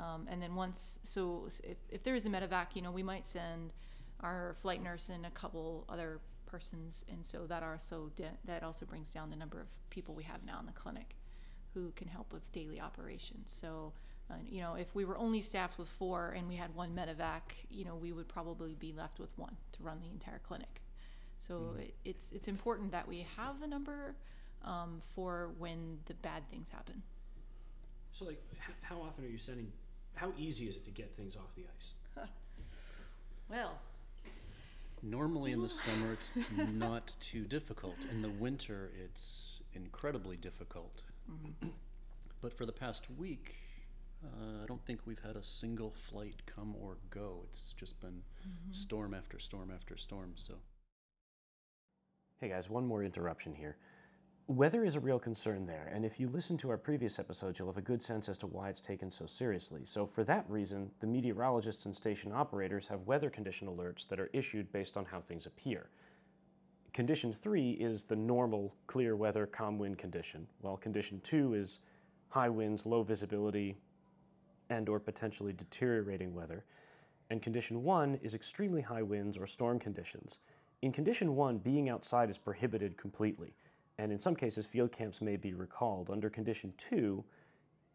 Um, 0.00 0.26
and 0.28 0.42
then 0.42 0.54
once, 0.56 0.98
so 1.04 1.46
if, 1.62 1.76
if 1.88 2.02
there 2.02 2.16
is 2.16 2.26
a 2.26 2.28
medevac, 2.28 2.74
you 2.74 2.82
know, 2.82 2.90
we 2.90 3.02
might 3.02 3.24
send 3.24 3.72
our 4.20 4.56
flight 4.60 4.82
nurse 4.82 5.08
and 5.08 5.24
a 5.24 5.30
couple 5.30 5.84
other 5.88 6.18
persons, 6.46 7.04
and 7.10 7.24
so 7.24 7.46
that 7.46 7.62
also 7.62 8.10
de- 8.16 8.38
that 8.44 8.62
also 8.62 8.86
brings 8.86 9.12
down 9.12 9.30
the 9.30 9.36
number 9.36 9.60
of 9.60 9.66
people 9.90 10.14
we 10.14 10.24
have 10.24 10.44
now 10.44 10.58
in 10.58 10.66
the 10.66 10.72
clinic 10.72 11.14
who 11.74 11.92
can 11.96 12.08
help 12.08 12.32
with 12.32 12.52
daily 12.52 12.80
operations. 12.80 13.52
So, 13.52 13.92
uh, 14.30 14.34
you 14.48 14.60
know, 14.60 14.74
if 14.74 14.94
we 14.94 15.04
were 15.04 15.18
only 15.18 15.40
staffed 15.40 15.76
with 15.78 15.88
four 15.88 16.30
and 16.36 16.48
we 16.48 16.54
had 16.54 16.74
one 16.74 16.94
medevac, 16.94 17.42
you 17.68 17.84
know, 17.84 17.96
we 17.96 18.12
would 18.12 18.28
probably 18.28 18.74
be 18.74 18.92
left 18.92 19.18
with 19.18 19.36
one 19.36 19.56
to 19.72 19.82
run 19.82 20.00
the 20.00 20.08
entire 20.08 20.40
clinic. 20.40 20.80
So 21.46 21.76
it, 21.78 21.94
it's 22.04 22.32
it's 22.32 22.48
important 22.48 22.90
that 22.92 23.06
we 23.06 23.26
have 23.36 23.60
the 23.60 23.66
number 23.66 24.14
um, 24.64 25.02
for 25.14 25.50
when 25.58 25.98
the 26.06 26.14
bad 26.14 26.42
things 26.50 26.70
happen. 26.70 27.02
So 28.12 28.24
like, 28.24 28.42
h- 28.52 28.74
how 28.80 28.96
often 29.02 29.24
are 29.24 29.28
you 29.28 29.38
sending? 29.38 29.70
How 30.14 30.32
easy 30.38 30.68
is 30.68 30.76
it 30.76 30.84
to 30.84 30.90
get 30.90 31.14
things 31.16 31.36
off 31.36 31.54
the 31.54 31.64
ice? 31.76 31.94
Well, 33.50 33.72
Normally 35.02 35.52
in 35.52 35.60
the 35.60 35.68
summer, 35.68 36.14
it's 36.14 36.32
not 36.72 37.14
too 37.20 37.44
difficult. 37.44 37.96
In 38.10 38.22
the 38.22 38.30
winter, 38.30 38.90
it's 39.04 39.60
incredibly 39.74 40.38
difficult. 40.38 41.02
but 42.40 42.56
for 42.56 42.64
the 42.64 42.72
past 42.72 43.08
week, 43.18 43.54
uh, 44.24 44.62
I 44.62 44.66
don't 44.66 44.82
think 44.86 45.00
we've 45.04 45.20
had 45.22 45.36
a 45.36 45.42
single 45.42 45.90
flight 45.90 46.42
come 46.46 46.74
or 46.80 46.96
go. 47.10 47.42
It's 47.50 47.74
just 47.74 48.00
been 48.00 48.22
storm 48.72 49.12
after 49.12 49.38
storm 49.38 49.70
after 49.70 49.98
storm. 49.98 50.32
So 50.36 50.54
Hey 52.40 52.48
guys, 52.48 52.68
one 52.68 52.84
more 52.84 53.04
interruption 53.04 53.54
here. 53.54 53.76
Weather 54.48 54.84
is 54.84 54.96
a 54.96 55.00
real 55.00 55.20
concern 55.20 55.66
there, 55.66 55.88
and 55.94 56.04
if 56.04 56.18
you 56.18 56.28
listen 56.28 56.56
to 56.58 56.68
our 56.68 56.76
previous 56.76 57.20
episodes, 57.20 57.58
you'll 57.58 57.68
have 57.68 57.78
a 57.78 57.80
good 57.80 58.02
sense 58.02 58.28
as 58.28 58.36
to 58.38 58.48
why 58.48 58.68
it's 58.68 58.80
taken 58.80 59.08
so 59.08 59.24
seriously. 59.24 59.82
So, 59.84 60.04
for 60.04 60.24
that 60.24 60.44
reason, 60.50 60.90
the 60.98 61.06
meteorologists 61.06 61.86
and 61.86 61.94
station 61.94 62.32
operators 62.32 62.88
have 62.88 63.06
weather 63.06 63.30
condition 63.30 63.68
alerts 63.68 64.08
that 64.08 64.18
are 64.18 64.30
issued 64.32 64.70
based 64.72 64.96
on 64.96 65.04
how 65.04 65.20
things 65.20 65.46
appear. 65.46 65.86
Condition 66.92 67.32
3 67.32 67.70
is 67.70 68.02
the 68.02 68.16
normal 68.16 68.74
clear 68.88 69.14
weather, 69.14 69.46
calm 69.46 69.78
wind 69.78 69.96
condition, 69.96 70.46
while 70.60 70.76
condition 70.76 71.20
2 71.22 71.54
is 71.54 71.78
high 72.30 72.48
winds, 72.48 72.84
low 72.84 73.04
visibility, 73.04 73.76
and 74.70 74.88
or 74.88 74.98
potentially 74.98 75.52
deteriorating 75.52 76.34
weather. 76.34 76.64
And 77.30 77.40
condition 77.40 77.84
1 77.84 78.18
is 78.22 78.34
extremely 78.34 78.82
high 78.82 79.02
winds 79.02 79.38
or 79.38 79.46
storm 79.46 79.78
conditions. 79.78 80.40
In 80.84 80.92
condition 80.92 81.34
1, 81.34 81.60
being 81.60 81.88
outside 81.88 82.28
is 82.28 82.36
prohibited 82.36 82.98
completely, 82.98 83.54
and 83.96 84.12
in 84.12 84.18
some 84.18 84.36
cases 84.36 84.66
field 84.66 84.92
camps 84.92 85.22
may 85.22 85.38
be 85.38 85.54
recalled. 85.54 86.10
Under 86.10 86.28
condition 86.28 86.74
2, 86.76 87.24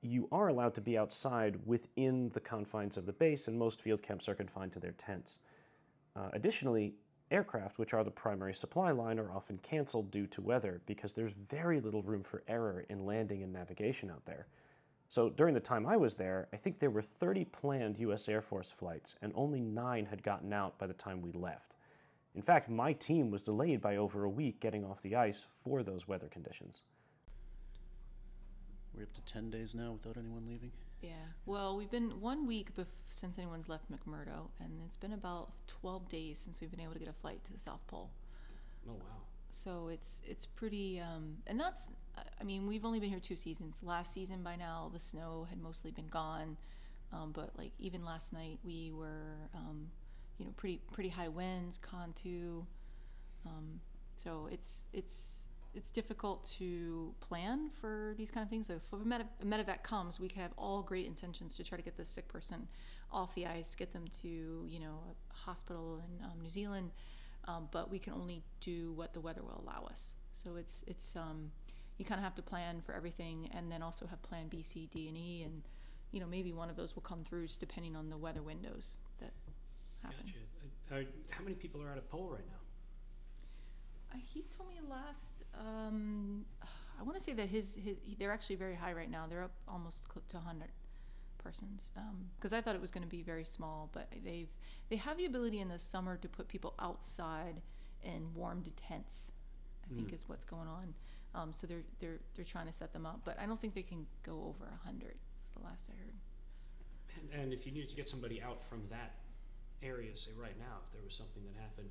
you 0.01 0.27
are 0.31 0.47
allowed 0.47 0.73
to 0.73 0.81
be 0.81 0.97
outside 0.97 1.59
within 1.67 2.29
the 2.29 2.39
confines 2.39 2.97
of 2.97 3.05
the 3.05 3.13
base, 3.13 3.47
and 3.47 3.59
most 3.59 3.83
field 3.83 4.01
camps 4.01 4.27
are 4.27 4.33
confined 4.33 4.73
to 4.73 4.79
their 4.79 4.93
tents. 4.93 5.37
Uh, 6.15 6.29
additionally, 6.33 6.95
aircraft, 7.29 7.77
which 7.77 7.93
are 7.93 8.03
the 8.03 8.09
primary 8.09 8.55
supply 8.55 8.89
line, 8.89 9.19
are 9.19 9.31
often 9.31 9.59
canceled 9.59 10.09
due 10.09 10.25
to 10.25 10.41
weather 10.41 10.81
because 10.87 11.13
there's 11.13 11.33
very 11.47 11.79
little 11.79 12.01
room 12.01 12.23
for 12.23 12.41
error 12.47 12.87
in 12.89 13.05
landing 13.05 13.43
and 13.43 13.53
navigation 13.53 14.09
out 14.09 14.25
there. 14.25 14.47
So 15.09 15.29
during 15.29 15.53
the 15.53 15.59
time 15.59 15.85
I 15.85 15.95
was 15.95 16.15
there, 16.15 16.47
I 16.51 16.57
think 16.57 16.79
there 16.79 16.89
were 16.89 17.03
30 17.03 17.45
planned 17.45 17.99
US 17.99 18.27
Air 18.27 18.41
Force 18.41 18.71
flights, 18.71 19.15
and 19.21 19.31
only 19.35 19.61
nine 19.61 20.07
had 20.07 20.23
gotten 20.23 20.51
out 20.51 20.79
by 20.79 20.87
the 20.87 20.93
time 20.93 21.21
we 21.21 21.31
left. 21.33 21.75
In 22.35 22.41
fact, 22.41 22.69
my 22.69 22.93
team 22.93 23.31
was 23.31 23.43
delayed 23.43 23.81
by 23.81 23.97
over 23.97 24.23
a 24.23 24.29
week 24.29 24.59
getting 24.59 24.85
off 24.85 25.01
the 25.01 25.15
ice 25.15 25.45
for 25.63 25.83
those 25.83 26.07
weather 26.07 26.27
conditions. 26.27 26.83
we're 28.93 29.03
up 29.03 29.13
to 29.13 29.21
10 29.21 29.49
days 29.49 29.73
now 29.75 29.91
without 29.93 30.17
anyone 30.17 30.45
leaving. 30.45 30.71
Yeah. 31.01 31.11
Well, 31.45 31.77
we've 31.77 31.89
been 31.91 32.19
one 32.19 32.45
week 32.45 32.75
bef- 32.75 32.85
since 33.07 33.37
anyone's 33.37 33.69
left 33.69 33.89
McMurdo, 33.91 34.49
and 34.59 34.81
it's 34.85 34.97
been 34.97 35.13
about 35.13 35.51
12 35.67 36.09
days 36.09 36.37
since 36.37 36.59
we've 36.59 36.69
been 36.71 36.81
able 36.81 36.93
to 36.93 36.99
get 36.99 37.07
a 37.07 37.13
flight 37.13 37.43
to 37.45 37.53
the 37.53 37.59
South 37.59 37.85
Pole. 37.87 38.09
Oh 38.87 38.93
wow. 38.93 38.99
So 39.51 39.87
it's 39.89 40.21
it's 40.27 40.45
pretty, 40.45 40.99
um, 40.99 41.37
and 41.47 41.59
that's. 41.59 41.91
I 42.39 42.43
mean, 42.43 42.67
we've 42.67 42.83
only 42.83 42.99
been 42.99 43.09
here 43.09 43.19
two 43.21 43.35
seasons. 43.37 43.81
Last 43.81 44.13
season, 44.13 44.43
by 44.43 44.55
now, 44.57 44.89
the 44.91 44.99
snow 44.99 45.47
had 45.49 45.61
mostly 45.61 45.91
been 45.91 46.07
gone, 46.07 46.57
um, 47.13 47.31
but 47.31 47.51
like 47.57 47.71
even 47.79 48.03
last 48.03 48.33
night, 48.33 48.59
we 48.63 48.91
were, 48.93 49.37
um, 49.55 49.89
you 50.39 50.45
know, 50.45 50.51
pretty 50.55 50.81
pretty 50.91 51.09
high 51.09 51.27
winds, 51.27 51.77
con 51.77 52.13
two. 52.13 52.65
Um, 53.45 53.81
so 54.15 54.47
it's 54.51 54.85
it's 54.93 55.47
it's 55.75 55.91
difficult 55.91 56.47
to 56.57 57.13
plan 57.19 57.69
for 57.79 58.15
these 58.17 58.31
kind 58.31 58.43
of 58.43 58.49
things. 58.49 58.67
So 58.67 58.75
if 58.75 58.93
a, 58.93 59.05
med- 59.05 59.27
a 59.41 59.45
medevac 59.45 59.83
comes, 59.83 60.19
we 60.19 60.27
can 60.27 60.41
have 60.41 60.51
all 60.57 60.81
great 60.81 61.05
intentions 61.05 61.55
to 61.57 61.63
try 61.63 61.77
to 61.77 61.83
get 61.83 61.95
this 61.95 62.07
sick 62.07 62.27
person 62.27 62.67
off 63.11 63.35
the 63.35 63.45
ice, 63.45 63.75
get 63.75 63.93
them 63.93 64.05
to 64.21 64.65
you 64.67 64.79
know 64.79 64.99
a 65.09 65.33
hospital 65.33 66.01
in 66.05 66.25
um, 66.25 66.41
New 66.41 66.49
Zealand, 66.49 66.91
um, 67.47 67.67
but 67.71 67.91
we 67.91 67.99
can 67.99 68.13
only 68.13 68.41
do 68.61 68.93
what 68.93 69.13
the 69.13 69.19
weather 69.19 69.41
will 69.41 69.61
allow 69.63 69.85
us. 69.89 70.13
So 70.33 70.55
it's 70.55 70.83
it's 70.87 71.15
um, 71.15 71.51
you 71.97 72.05
kind 72.05 72.19
of 72.19 72.23
have 72.23 72.35
to 72.35 72.41
plan 72.41 72.81
for 72.81 72.93
everything, 72.93 73.49
and 73.53 73.71
then 73.71 73.81
also 73.81 74.07
have 74.07 74.21
Plan 74.23 74.47
B, 74.47 74.61
C, 74.61 74.87
D, 74.91 75.07
and 75.09 75.17
E, 75.17 75.43
and 75.43 75.63
you 76.11 76.19
know 76.19 76.27
maybe 76.27 76.53
one 76.53 76.69
of 76.69 76.75
those 76.75 76.95
will 76.95 77.03
come 77.03 77.23
through 77.23 77.47
just 77.47 77.59
depending 77.59 77.95
on 77.95 78.09
the 78.09 78.17
weather 78.17 78.41
windows 78.41 78.97
happen. 80.03 80.17
Gotcha. 80.25 80.39
Uh, 80.91 80.95
are, 80.95 81.03
how 81.29 81.43
many 81.43 81.55
people 81.55 81.81
are 81.83 81.91
at 81.91 81.97
a 81.97 82.01
Pole 82.01 82.29
right 82.31 82.45
now? 82.47 84.13
Uh, 84.13 84.17
he 84.33 84.41
told 84.55 84.69
me 84.69 84.75
last. 84.89 85.43
Um, 85.59 86.45
I 86.99 87.03
want 87.03 87.17
to 87.17 87.23
say 87.23 87.33
that 87.33 87.47
his 87.49 87.75
his 87.75 87.97
they're 88.17 88.31
actually 88.31 88.55
very 88.55 88.75
high 88.75 88.93
right 88.93 89.09
now. 89.09 89.25
They're 89.29 89.43
up 89.43 89.51
almost 89.67 90.07
to 90.29 90.37
100 90.37 90.69
persons. 91.37 91.91
Because 92.37 92.51
I 92.53 92.59
thought 92.61 92.75
it 92.75 92.81
was 92.81 92.91
going 92.91 93.03
to 93.03 93.09
be 93.09 93.21
very 93.21 93.45
small, 93.45 93.89
but 93.93 94.11
they've 94.23 94.49
they 94.89 94.95
have 94.97 95.17
the 95.17 95.25
ability 95.25 95.59
in 95.59 95.69
the 95.69 95.77
summer 95.79 96.17
to 96.17 96.27
put 96.27 96.47
people 96.47 96.73
outside 96.79 97.61
in 98.03 98.33
warmed 98.33 98.69
tents. 98.75 99.31
I 99.85 99.93
think 99.95 100.09
Mm. 100.09 100.13
is 100.13 100.27
what's 100.27 100.43
going 100.45 100.67
on. 100.67 100.93
Um, 101.35 101.53
so 101.53 101.67
they're 101.67 101.83
they're 101.99 102.19
they're 102.35 102.45
trying 102.45 102.67
to 102.67 102.73
set 102.73 102.91
them 102.93 103.05
up, 103.05 103.21
but 103.23 103.39
I 103.39 103.45
don't 103.45 103.59
think 103.61 103.73
they 103.75 103.83
can 103.83 104.05
go 104.23 104.33
over 104.47 104.65
100. 104.65 105.15
Was 105.41 105.51
the 105.51 105.59
last 105.63 105.89
I 105.89 105.97
heard. 105.97 106.13
And, 107.31 107.41
and 107.41 107.53
if 107.53 107.65
you 107.65 107.71
needed 107.71 107.89
to 107.89 107.95
get 107.95 108.07
somebody 108.07 108.41
out 108.41 108.63
from 108.63 108.81
that 108.89 109.13
area, 109.83 110.15
say 110.15 110.31
right 110.37 110.57
now, 110.57 110.77
if 110.85 110.91
there 110.91 111.01
was 111.03 111.15
something 111.15 111.43
that 111.43 111.59
happened, 111.61 111.89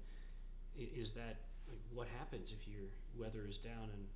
is 0.77 1.13
that 1.13 1.37
like, 1.69 1.81
what 1.93 2.09
happens 2.19 2.53
if 2.53 2.69
your 2.69 2.85
weather 3.17 3.47
is 3.49 3.59
down 3.59 3.91
and 3.93 4.07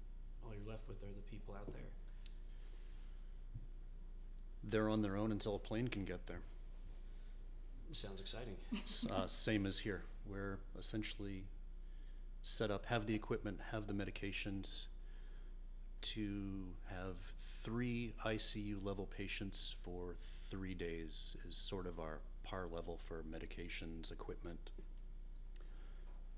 all 0.44 0.52
you're 0.52 0.70
left 0.70 0.88
with 0.88 1.02
are 1.02 1.12
the 1.14 1.22
people 1.30 1.54
out 1.54 1.72
there? 1.72 1.82
They're 4.64 4.88
on 4.88 5.02
their 5.02 5.16
own 5.16 5.32
until 5.32 5.56
a 5.56 5.58
plane 5.58 5.88
can 5.88 6.04
get 6.04 6.26
there. 6.26 6.40
Sounds 7.92 8.20
exciting. 8.20 8.56
Uh, 9.10 9.26
same 9.26 9.66
as 9.66 9.80
here. 9.80 10.02
We're 10.26 10.58
essentially 10.78 11.44
set 12.42 12.70
up, 12.70 12.86
have 12.86 13.06
the 13.06 13.14
equipment, 13.14 13.60
have 13.70 13.86
the 13.86 13.92
medications 13.92 14.86
to 16.02 16.64
have 16.88 17.16
three 17.38 18.12
ICU 18.24 18.84
level 18.84 19.06
patients 19.06 19.74
for 19.84 20.14
three 20.20 20.74
days 20.74 21.36
is 21.48 21.56
sort 21.56 21.86
of 21.86 22.00
our 22.00 22.20
par 22.42 22.66
level 22.70 22.96
for 22.98 23.22
medications, 23.24 24.12
equipment. 24.12 24.70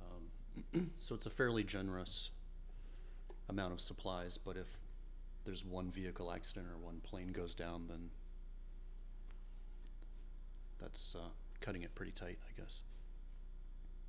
Um, 0.02 0.90
so 1.00 1.14
it's 1.14 1.26
a 1.26 1.30
fairly 1.30 1.64
generous 1.64 2.30
amount 3.49 3.73
of 3.73 3.80
supplies, 3.80 4.38
but 4.38 4.56
if 4.56 4.80
there's 5.44 5.64
one 5.64 5.90
vehicle 5.90 6.32
accident 6.32 6.66
or 6.73 6.78
one 6.78 7.00
plane 7.00 7.28
goes 7.28 7.54
down, 7.54 7.87
then 7.88 8.11
that's 10.80 11.14
uh, 11.14 11.28
cutting 11.61 11.82
it 11.82 11.94
pretty 11.94 12.12
tight, 12.12 12.38
I 12.49 12.61
guess. 12.61 12.82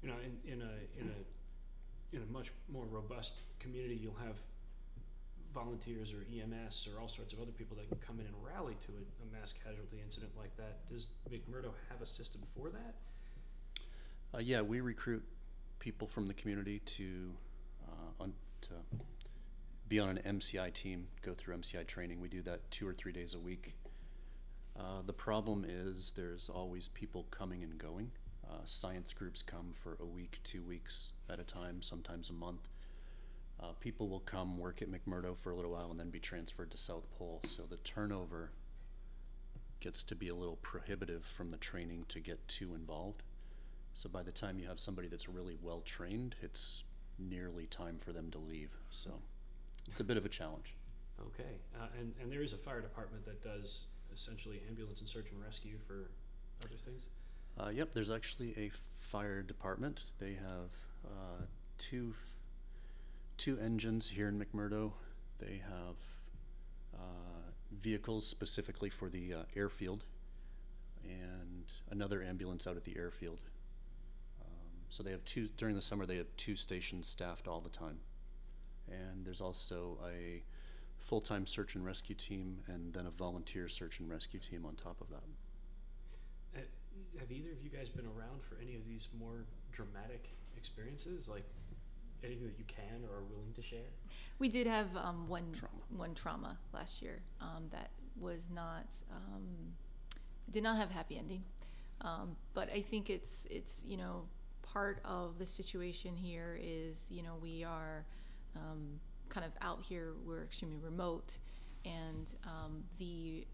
You 0.02 0.10
know, 0.10 0.16
in, 0.24 0.52
in 0.52 0.62
a 0.62 1.02
in 1.02 1.10
a 1.10 2.16
in 2.16 2.22
a 2.22 2.32
much 2.32 2.52
more 2.72 2.86
robust 2.86 3.42
community, 3.60 3.96
you'll 3.96 4.18
have 4.25 4.38
volunteers 5.56 6.14
or 6.14 6.26
EMS 6.30 6.88
or 6.92 7.02
all 7.02 7.08
sorts 7.08 7.34
of 7.34 7.40
other 7.40 7.52
people 7.52 7.76
that 7.78 7.88
can 7.88 7.98
come 8.06 8.20
in 8.20 8.28
and 8.28 8.36
rally 8.44 8.76
to 8.86 8.92
a, 8.92 9.02
a 9.24 9.40
mass 9.40 9.54
casualty 9.54 10.02
incident 10.04 10.32
like 10.38 10.56
that. 10.58 10.86
Does 10.88 11.10
McMurdo 11.32 11.72
have 11.90 12.02
a 12.02 12.06
system 12.06 12.42
for 12.56 12.70
that? 12.70 12.96
Uh, 14.34 14.40
yeah, 14.40 14.62
we 14.62 14.82
recruit 14.82 15.24
people 15.80 16.08
from 16.08 16.28
the 16.28 16.34
community 16.34 16.80
to 16.80 17.32
uh, 17.88 18.26
to 18.62 18.74
be 19.88 20.00
on 20.00 20.18
an 20.18 20.40
MCI 20.40 20.74
team, 20.74 21.08
go 21.22 21.34
through 21.34 21.58
MCI 21.58 21.86
training. 21.86 22.20
We 22.20 22.28
do 22.28 22.42
that 22.44 22.70
two 22.72 22.88
or 22.88 22.94
three 22.94 23.12
days 23.12 23.34
a 23.34 23.40
week. 23.40 23.76
Uh, 24.78 25.02
the 25.06 25.14
problem 25.14 25.66
is 25.68 26.12
there's 26.16 26.50
always 26.50 26.88
people 26.90 27.26
coming 27.32 27.64
and 27.64 27.78
going. 27.78 28.12
Uh, 28.50 28.58
science 28.66 29.14
groups 29.14 29.42
come 29.42 29.74
for 29.74 29.98
a 30.00 30.06
week, 30.06 30.40
two 30.44 30.64
weeks 30.64 31.14
at 31.30 31.40
a 31.40 31.44
time, 31.44 31.82
sometimes 31.82 32.30
a 32.30 32.34
month. 32.34 32.68
Uh, 33.60 33.72
people 33.80 34.10
will 34.10 34.20
come 34.20 34.58
work 34.58 34.82
at 34.82 34.90
McMurdo 34.92 35.36
for 35.36 35.52
a 35.52 35.56
little 35.56 35.72
while 35.72 35.90
and 35.92 36.00
then 36.00 36.10
be 36.10 36.20
transferred 36.20 36.72
to 36.72 36.78
South 36.78 37.10
Pole. 37.18 37.42
So 37.46 37.64
the 37.64 37.78
turnover 37.78 38.52
gets 39.80 40.04
to 40.04 40.16
be 40.16 40.30
a 40.30 40.36
little 40.36 40.58
prohibitive 40.58 41.24
from 41.24 41.52
the 41.52 41.58
training 41.58 42.06
to 42.10 42.20
get 42.20 42.46
too 42.48 42.76
involved. 42.76 43.24
So 43.94 44.10
by 44.10 44.24
the 44.24 44.32
time 44.32 44.60
you 44.60 44.68
have 44.68 44.80
somebody 44.80 45.08
that's 45.08 45.30
really 45.30 45.58
well 45.62 45.82
trained, 45.82 46.36
it's 46.42 46.84
nearly 47.18 47.66
time 47.68 47.98
for 47.98 48.12
them 48.12 48.30
to 48.32 48.38
leave. 48.38 48.72
So 48.90 49.22
it's 49.88 50.02
a 50.02 50.04
bit 50.04 50.18
of 50.18 50.26
a 50.26 50.30
challenge. 50.30 50.76
Okay, 51.28 51.62
uh, 51.80 51.88
and 51.98 52.14
and 52.22 52.30
there 52.30 52.42
is 52.42 52.52
a 52.52 52.58
fire 52.58 52.82
department 52.82 53.26
that 53.26 53.42
does 53.42 53.86
essentially 54.14 54.62
ambulance 54.68 55.00
and 55.00 55.08
search 55.08 55.32
and 55.32 55.42
rescue 55.42 55.78
for 55.88 56.12
other 56.64 56.76
things. 56.84 57.08
Uh, 57.58 57.70
yep, 57.70 57.94
there's 57.94 58.12
actually 58.12 58.54
a 58.58 58.70
fire 58.96 59.42
department. 59.42 60.02
They 60.20 60.34
have 60.34 60.72
uh, 61.06 61.46
two 61.78 62.14
two 63.38 63.58
engines 63.60 64.10
here 64.10 64.27
in 64.27 64.39
McMurdo. 64.39 64.94
They 65.39 65.62
have 65.63 65.96
uh, 66.94 67.51
vehicles 67.72 68.25
specifically 68.25 68.89
for 68.89 69.10
the 69.10 69.34
uh, 69.34 69.44
airfield, 69.56 70.06
and 71.04 71.74
another 71.92 72.24
ambulance 72.24 72.68
out 72.68 72.77
at 72.77 72.84
the 72.84 72.98
airfield. 72.98 73.39
Um, 74.42 74.86
so 74.89 75.04
they 75.04 75.12
have 75.12 75.25
two 75.25 75.48
during 75.58 75.75
the 75.75 75.82
summer. 75.82 76.06
They 76.06 76.18
have 76.18 76.36
two 76.38 76.56
stations 76.56 77.08
staffed 77.08 77.48
all 77.48 77.62
the 77.62 77.70
time, 77.70 78.00
and 78.88 79.25
there's 79.25 79.42
also 79.42 79.98
a 80.08 80.44
full-time 80.98 81.46
search 81.46 81.75
and 81.75 81.86
rescue 81.86 82.15
team, 82.15 82.60
and 82.68 82.94
then 82.94 83.06
a 83.06 83.12
volunteer 83.12 83.68
search 83.68 84.00
and 84.00 84.10
rescue 84.10 84.39
team 84.39 84.65
on 84.65 84.75
top 84.75 85.01
of 85.01 85.10
that. 85.10 85.24
Have 87.20 87.32
either 87.32 87.51
of 87.51 87.62
you 87.62 87.70
guys 87.70 87.89
been 87.89 88.06
around 88.06 88.42
for 88.42 88.58
any 88.62 88.75
of 88.75 88.86
these 88.88 89.10
more 89.20 89.46
dramatic 89.72 90.30
experiences? 90.58 91.27
Like 91.27 91.44
anything 92.25 92.48
that 92.48 92.58
you 92.58 92.65
can 92.67 93.03
or 93.10 93.20
are 93.20 93.24
willing 93.24 93.53
to 93.55 93.62
share? 93.62 93.91
We 94.39 94.50
did 94.50 94.67
have 94.67 94.88
um, 94.98 95.27
one 95.27 95.51
Trauma. 95.53 95.82
one 95.96 96.13
trauma 96.13 96.58
last 96.74 97.01
year 97.01 97.22
um, 97.41 97.65
that 97.72 97.89
was 98.20 98.50
not 98.53 98.88
um, 99.12 99.74
did 100.51 100.63
not 100.63 100.77
have 100.77 100.89
a 100.89 100.94
happy 100.94 101.17
ending, 101.17 101.44
um, 102.01 102.36
but 102.53 102.70
I 102.72 102.82
think 102.82 103.10
it's 103.10 103.48
it's 103.50 103.84
you 103.88 103.98
know 103.98 104.24
part 104.62 105.00
of 105.05 105.38
the 105.38 105.46
situation 105.46 106.15
here 106.15 106.60
is 106.62 107.08
you 107.10 107.24
know 107.24 107.36
we 107.41 107.63
are 107.63 108.05
um, 108.55 109.00
kind 109.29 109.46
of 109.46 109.51
out 109.62 109.82
here 109.82 110.13
we're 110.25 110.44
extremely 110.44 110.77
remote 110.77 111.38
and 111.86 112.34
um, 112.46 112.84
the 112.98 113.46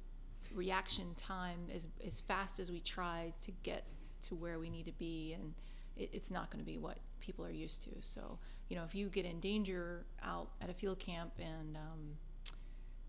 reaction 0.54 1.06
time 1.16 1.60
is 1.74 1.88
as 2.06 2.22
fast 2.22 2.60
as 2.60 2.72
we 2.72 2.80
try 2.80 3.34
to 3.42 3.52
get 3.64 3.86
to 4.22 4.36
where 4.36 4.60
we 4.60 4.70
need 4.70 4.86
to 4.86 4.92
be 4.94 5.34
and 5.34 5.54
it, 5.98 6.10
it's 6.14 6.32
not 6.32 6.50
going 6.50 6.64
to 6.64 6.66
be 6.70 6.78
what 6.78 6.98
people 7.20 7.46
are 7.46 7.52
used 7.52 7.84
to 7.84 7.90
so 8.02 8.38
you 8.72 8.78
know 8.78 8.86
if 8.86 8.96
you 8.96 9.10
get 9.10 9.26
in 9.26 9.42
danger 9.42 10.06
out 10.24 10.48
at 10.62 10.70
a 10.70 10.74
field 10.74 10.98
camp 10.98 11.34
and 11.38 11.76
um, 11.76 12.16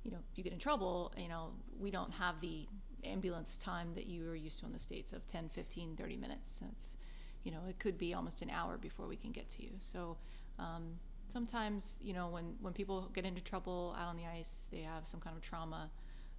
you 0.03 0.11
know 0.11 0.19
you 0.35 0.43
get 0.43 0.53
in 0.53 0.59
trouble 0.59 1.13
you 1.17 1.29
know 1.29 1.53
we 1.79 1.89
don't 1.89 2.11
have 2.13 2.41
the 2.41 2.67
ambulance 3.05 3.57
time 3.57 3.95
that 3.95 4.07
you 4.07 4.29
are 4.29 4.35
used 4.35 4.59
to 4.59 4.67
in 4.67 4.73
the 4.73 4.79
states 4.79 5.13
of 5.13 5.25
10 5.29 5.49
15 5.49 5.95
30 5.95 6.17
minutes 6.17 6.61
it's 6.73 6.97
you 7.45 7.53
know 7.53 7.61
it 7.69 7.79
could 7.79 7.97
be 7.97 8.13
almost 8.13 8.43
an 8.43 8.51
hour 8.51 8.77
before 8.77 9.07
we 9.07 9.17
can 9.17 9.33
get 9.33 9.49
to 9.49 9.63
you. 9.63 9.71
So 9.79 10.17
um, 10.59 10.99
sometimes 11.29 11.99
you 12.03 12.13
know 12.13 12.29
when 12.29 12.55
when 12.61 12.73
people 12.73 13.09
get 13.13 13.25
into 13.25 13.43
trouble 13.43 13.97
out 13.99 14.09
on 14.09 14.17
the 14.17 14.25
ice 14.27 14.69
they 14.71 14.81
have 14.81 15.07
some 15.07 15.21
kind 15.21 15.37
of 15.37 15.43
trauma 15.43 15.91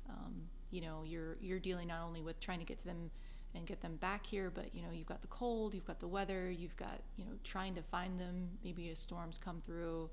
um, 0.09 0.33
you 0.71 0.81
know 0.81 1.03
you're 1.05 1.37
you're 1.41 1.59
dealing 1.59 1.87
not 1.87 2.01
only 2.05 2.21
with 2.21 2.39
trying 2.39 2.59
to 2.59 2.65
get 2.65 2.79
to 2.79 2.85
them 2.85 3.09
and 3.55 3.65
get 3.65 3.81
them 3.81 3.95
back 3.97 4.25
here 4.25 4.49
but 4.53 4.73
you 4.73 4.81
know 4.81 4.89
you've 4.91 5.07
got 5.07 5.21
the 5.21 5.27
cold 5.27 5.73
you've 5.73 5.85
got 5.85 5.99
the 5.99 6.07
weather 6.07 6.49
you've 6.49 6.75
got 6.75 6.99
you 7.17 7.25
know 7.25 7.31
trying 7.43 7.75
to 7.75 7.81
find 7.81 8.19
them 8.19 8.49
maybe 8.63 8.89
a 8.89 8.95
storm's 8.95 9.37
come 9.37 9.61
through 9.65 10.09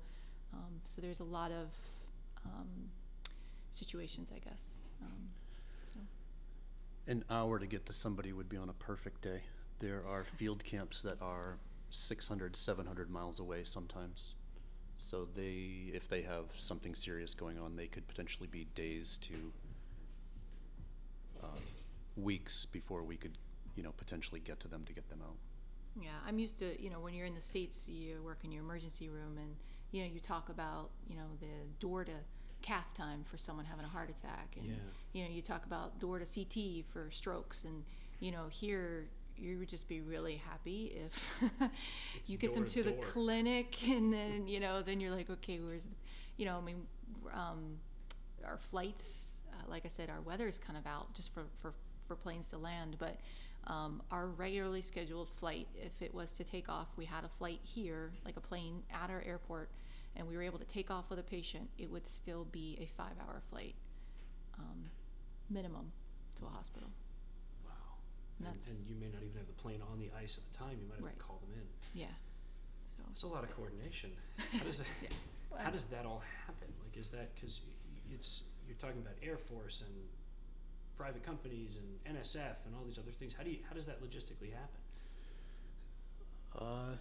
um, 0.53 0.81
so 0.85 1.01
there's 1.01 1.19
a 1.21 1.25
lot 1.25 1.51
of 1.51 1.77
um, 2.45 2.67
situations 3.71 4.31
i 4.35 4.39
guess 4.39 4.81
um, 5.01 5.29
so 5.83 5.99
An 7.07 7.23
hour 7.29 7.59
to 7.59 7.65
get 7.65 7.85
to 7.87 7.93
somebody 7.93 8.31
would 8.31 8.49
be 8.49 8.57
on 8.57 8.69
a 8.69 8.73
perfect 8.73 9.21
day. 9.21 9.41
There 9.79 10.03
are 10.07 10.23
field 10.39 10.63
camps 10.63 11.01
that 11.01 11.21
are 11.21 11.57
600, 11.89 12.55
700 12.55 13.09
miles 13.09 13.39
away 13.39 13.63
sometimes. 13.63 14.35
So 14.97 15.27
they, 15.35 15.91
if 15.93 16.07
they 16.07 16.21
have 16.21 16.51
something 16.51 16.93
serious 16.93 17.33
going 17.33 17.57
on, 17.59 17.75
they 17.75 17.87
could 17.87 18.07
potentially 18.07 18.47
be 18.47 18.65
days 18.75 19.17
to 19.23 19.51
weeks 22.15 22.65
before 22.65 23.03
we 23.03 23.17
could, 23.17 23.37
you 23.75 23.83
know, 23.83 23.91
potentially 23.97 24.39
get 24.39 24.59
to 24.61 24.67
them 24.67 24.83
to 24.85 24.93
get 24.93 25.09
them 25.09 25.21
out. 25.21 25.37
Yeah, 25.99 26.09
I'm 26.25 26.39
used 26.39 26.57
to, 26.59 26.81
you 26.81 26.89
know, 26.89 26.99
when 26.99 27.13
you're 27.13 27.25
in 27.25 27.35
the 27.35 27.41
States, 27.41 27.87
you 27.87 28.21
work 28.23 28.39
in 28.43 28.51
your 28.51 28.63
emergency 28.63 29.09
room 29.09 29.37
and, 29.37 29.55
you 29.91 30.01
know, 30.03 30.09
you 30.13 30.19
talk 30.21 30.49
about, 30.49 30.91
you 31.09 31.15
know, 31.15 31.27
the 31.39 31.47
door 31.79 32.05
to 32.05 32.13
cath 32.61 32.93
time 32.95 33.23
for 33.23 33.37
someone 33.37 33.65
having 33.65 33.83
a 33.83 33.89
heart 33.89 34.09
attack. 34.09 34.55
And, 34.57 34.67
Yeah. 34.67 34.75
you 35.13 35.23
know, 35.23 35.29
you 35.29 35.41
talk 35.41 35.65
about 35.65 35.99
door 35.99 36.19
to 36.19 36.25
CT 36.25 36.83
for 36.93 37.11
strokes. 37.11 37.65
And, 37.65 37.83
you 38.19 38.31
know, 38.31 38.47
here 38.49 39.09
you 39.37 39.57
would 39.59 39.69
just 39.69 39.87
be 39.89 39.99
really 40.01 40.35
happy 40.37 40.93
if 41.05 41.29
you 42.25 42.37
get 42.37 42.53
them 42.53 42.65
to 42.65 42.71
to 42.75 42.83
the 42.83 42.91
door. 42.91 43.03
clinic 43.03 43.87
and 43.89 44.13
then, 44.13 44.47
you 44.47 44.59
know, 44.59 44.81
then 44.81 45.01
you're 45.01 45.11
like, 45.11 45.29
okay, 45.29 45.59
where's, 45.59 45.83
the, 45.85 45.95
you 46.37 46.45
know, 46.45 46.57
I 46.57 46.61
mean, 46.61 46.87
um, 47.33 47.79
our 48.45 48.57
flights, 48.57 49.37
uh, 49.51 49.69
like 49.69 49.83
I 49.85 49.89
said, 49.89 50.09
our 50.09 50.21
weather 50.21 50.47
is 50.47 50.57
kind 50.57 50.77
of 50.77 50.85
out 50.87 51.13
just 51.13 51.33
for, 51.33 51.43
for, 51.59 51.73
for 52.11 52.15
planes 52.21 52.47
to 52.49 52.57
land. 52.57 52.97
But 52.99 53.17
um, 53.67 54.01
our 54.11 54.27
regularly 54.27 54.81
scheduled 54.81 55.29
flight, 55.29 55.67
if 55.81 56.01
it 56.01 56.13
was 56.13 56.33
to 56.33 56.43
take 56.43 56.67
off, 56.67 56.87
we 56.97 57.05
had 57.05 57.23
a 57.23 57.29
flight 57.29 57.59
here, 57.63 58.11
like 58.25 58.35
a 58.35 58.41
plane 58.41 58.83
at 58.91 59.09
our 59.09 59.23
airport, 59.25 59.69
and 60.17 60.27
we 60.27 60.35
were 60.35 60.43
able 60.43 60.59
to 60.59 60.65
take 60.65 60.91
off 60.91 61.09
with 61.09 61.19
a 61.19 61.23
patient, 61.23 61.69
it 61.77 61.89
would 61.89 62.05
still 62.05 62.45
be 62.51 62.77
a 62.81 62.85
five 62.97 63.15
hour 63.25 63.41
flight 63.49 63.75
um, 64.59 64.89
minimum 65.49 65.91
to 66.37 66.45
a 66.45 66.49
hospital. 66.49 66.89
Wow. 67.63 67.71
And 68.39 68.47
And, 68.49 68.57
and 68.67 68.77
you 68.89 68.95
may 68.99 69.07
not 69.07 69.23
even 69.23 69.37
have 69.37 69.47
the 69.47 69.53
plane 69.53 69.79
on 69.89 69.99
the 69.99 70.09
ice 70.21 70.37
at 70.37 70.43
the 70.51 70.57
time. 70.57 70.77
You 70.81 70.87
might 70.89 70.95
have 70.95 71.05
Right. 71.05 71.17
to 71.17 71.23
call 71.23 71.39
them 71.47 71.53
in. 71.55 71.67
Yeah. 72.01 72.07
So, 72.85 73.03
it's 73.09 73.23
a 73.23 73.27
lot 73.27 73.43
of 73.45 73.55
coordination. 73.55 74.11
How 74.51 74.65
does 74.65 74.79
that? 74.79 74.87
Yeah. 75.01 75.09
How 75.63 75.69
does 75.69 75.85
that 75.85 76.05
all 76.05 76.21
happen? 76.45 76.67
Like, 76.83 76.97
is 76.99 77.09
that 77.09 77.33
because 77.35 77.61
it's 78.11 78.43
you're 78.67 78.75
talking 78.77 78.99
about 79.01 79.13
Air 79.23 79.37
Force 79.37 79.83
and 79.87 79.95
private 81.01 81.23
companies 81.23 81.79
and 82.05 82.15
NSF 82.15 82.63
and 82.65 82.75
all 82.77 82.85
these 82.85 82.99
other 82.99 83.11
things? 83.11 83.33
How 83.33 83.43
do 83.43 83.49
you 83.49 83.57
how 83.67 83.73
does 83.73 83.87
that 83.87 84.03
logistically 84.03 84.51
happen? 84.53 84.81
Uh, 86.55 86.95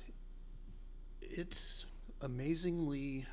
it's 1.20 1.84
amazingly, 2.22 3.26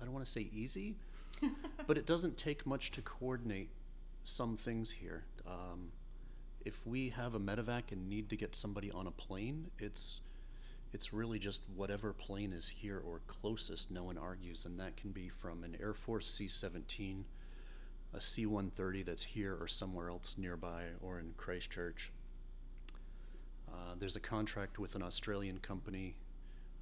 I 0.00 0.04
don't 0.04 0.12
want 0.12 0.24
to 0.24 0.30
say 0.30 0.48
easy, 0.52 0.96
but 1.86 1.96
it 1.96 2.06
doesn't 2.06 2.36
take 2.36 2.66
much 2.66 2.90
to 2.92 3.02
coordinate 3.02 3.70
some 4.24 4.56
things 4.56 4.90
here. 4.90 5.24
Um, 5.46 5.92
if 6.64 6.84
we 6.84 7.10
have 7.10 7.36
a 7.36 7.40
medevac 7.40 7.92
and 7.92 8.08
need 8.08 8.30
to 8.30 8.36
get 8.36 8.56
somebody 8.56 8.90
on 8.90 9.06
a 9.06 9.12
plane, 9.12 9.70
it's 9.78 10.22
it's 10.92 11.12
really 11.12 11.38
just 11.38 11.62
whatever 11.76 12.12
plane 12.12 12.52
is 12.52 12.68
here 12.68 13.00
or 13.06 13.20
closest. 13.28 13.92
No 13.92 14.04
one 14.04 14.18
argues, 14.18 14.64
and 14.64 14.80
that 14.80 14.96
can 14.96 15.10
be 15.10 15.28
from 15.28 15.62
an 15.62 15.76
Air 15.80 15.92
Force 15.92 16.28
C-17, 16.28 17.24
a 18.14 18.20
C-130 18.20 19.04
that's 19.04 19.24
here 19.24 19.56
or 19.60 19.66
somewhere 19.66 20.08
else 20.08 20.36
nearby, 20.38 20.84
or 21.02 21.18
in 21.18 21.32
Christchurch. 21.36 22.12
Uh, 23.68 23.94
there's 23.98 24.16
a 24.16 24.20
contract 24.20 24.78
with 24.78 24.94
an 24.94 25.02
Australian 25.02 25.58
company 25.58 26.14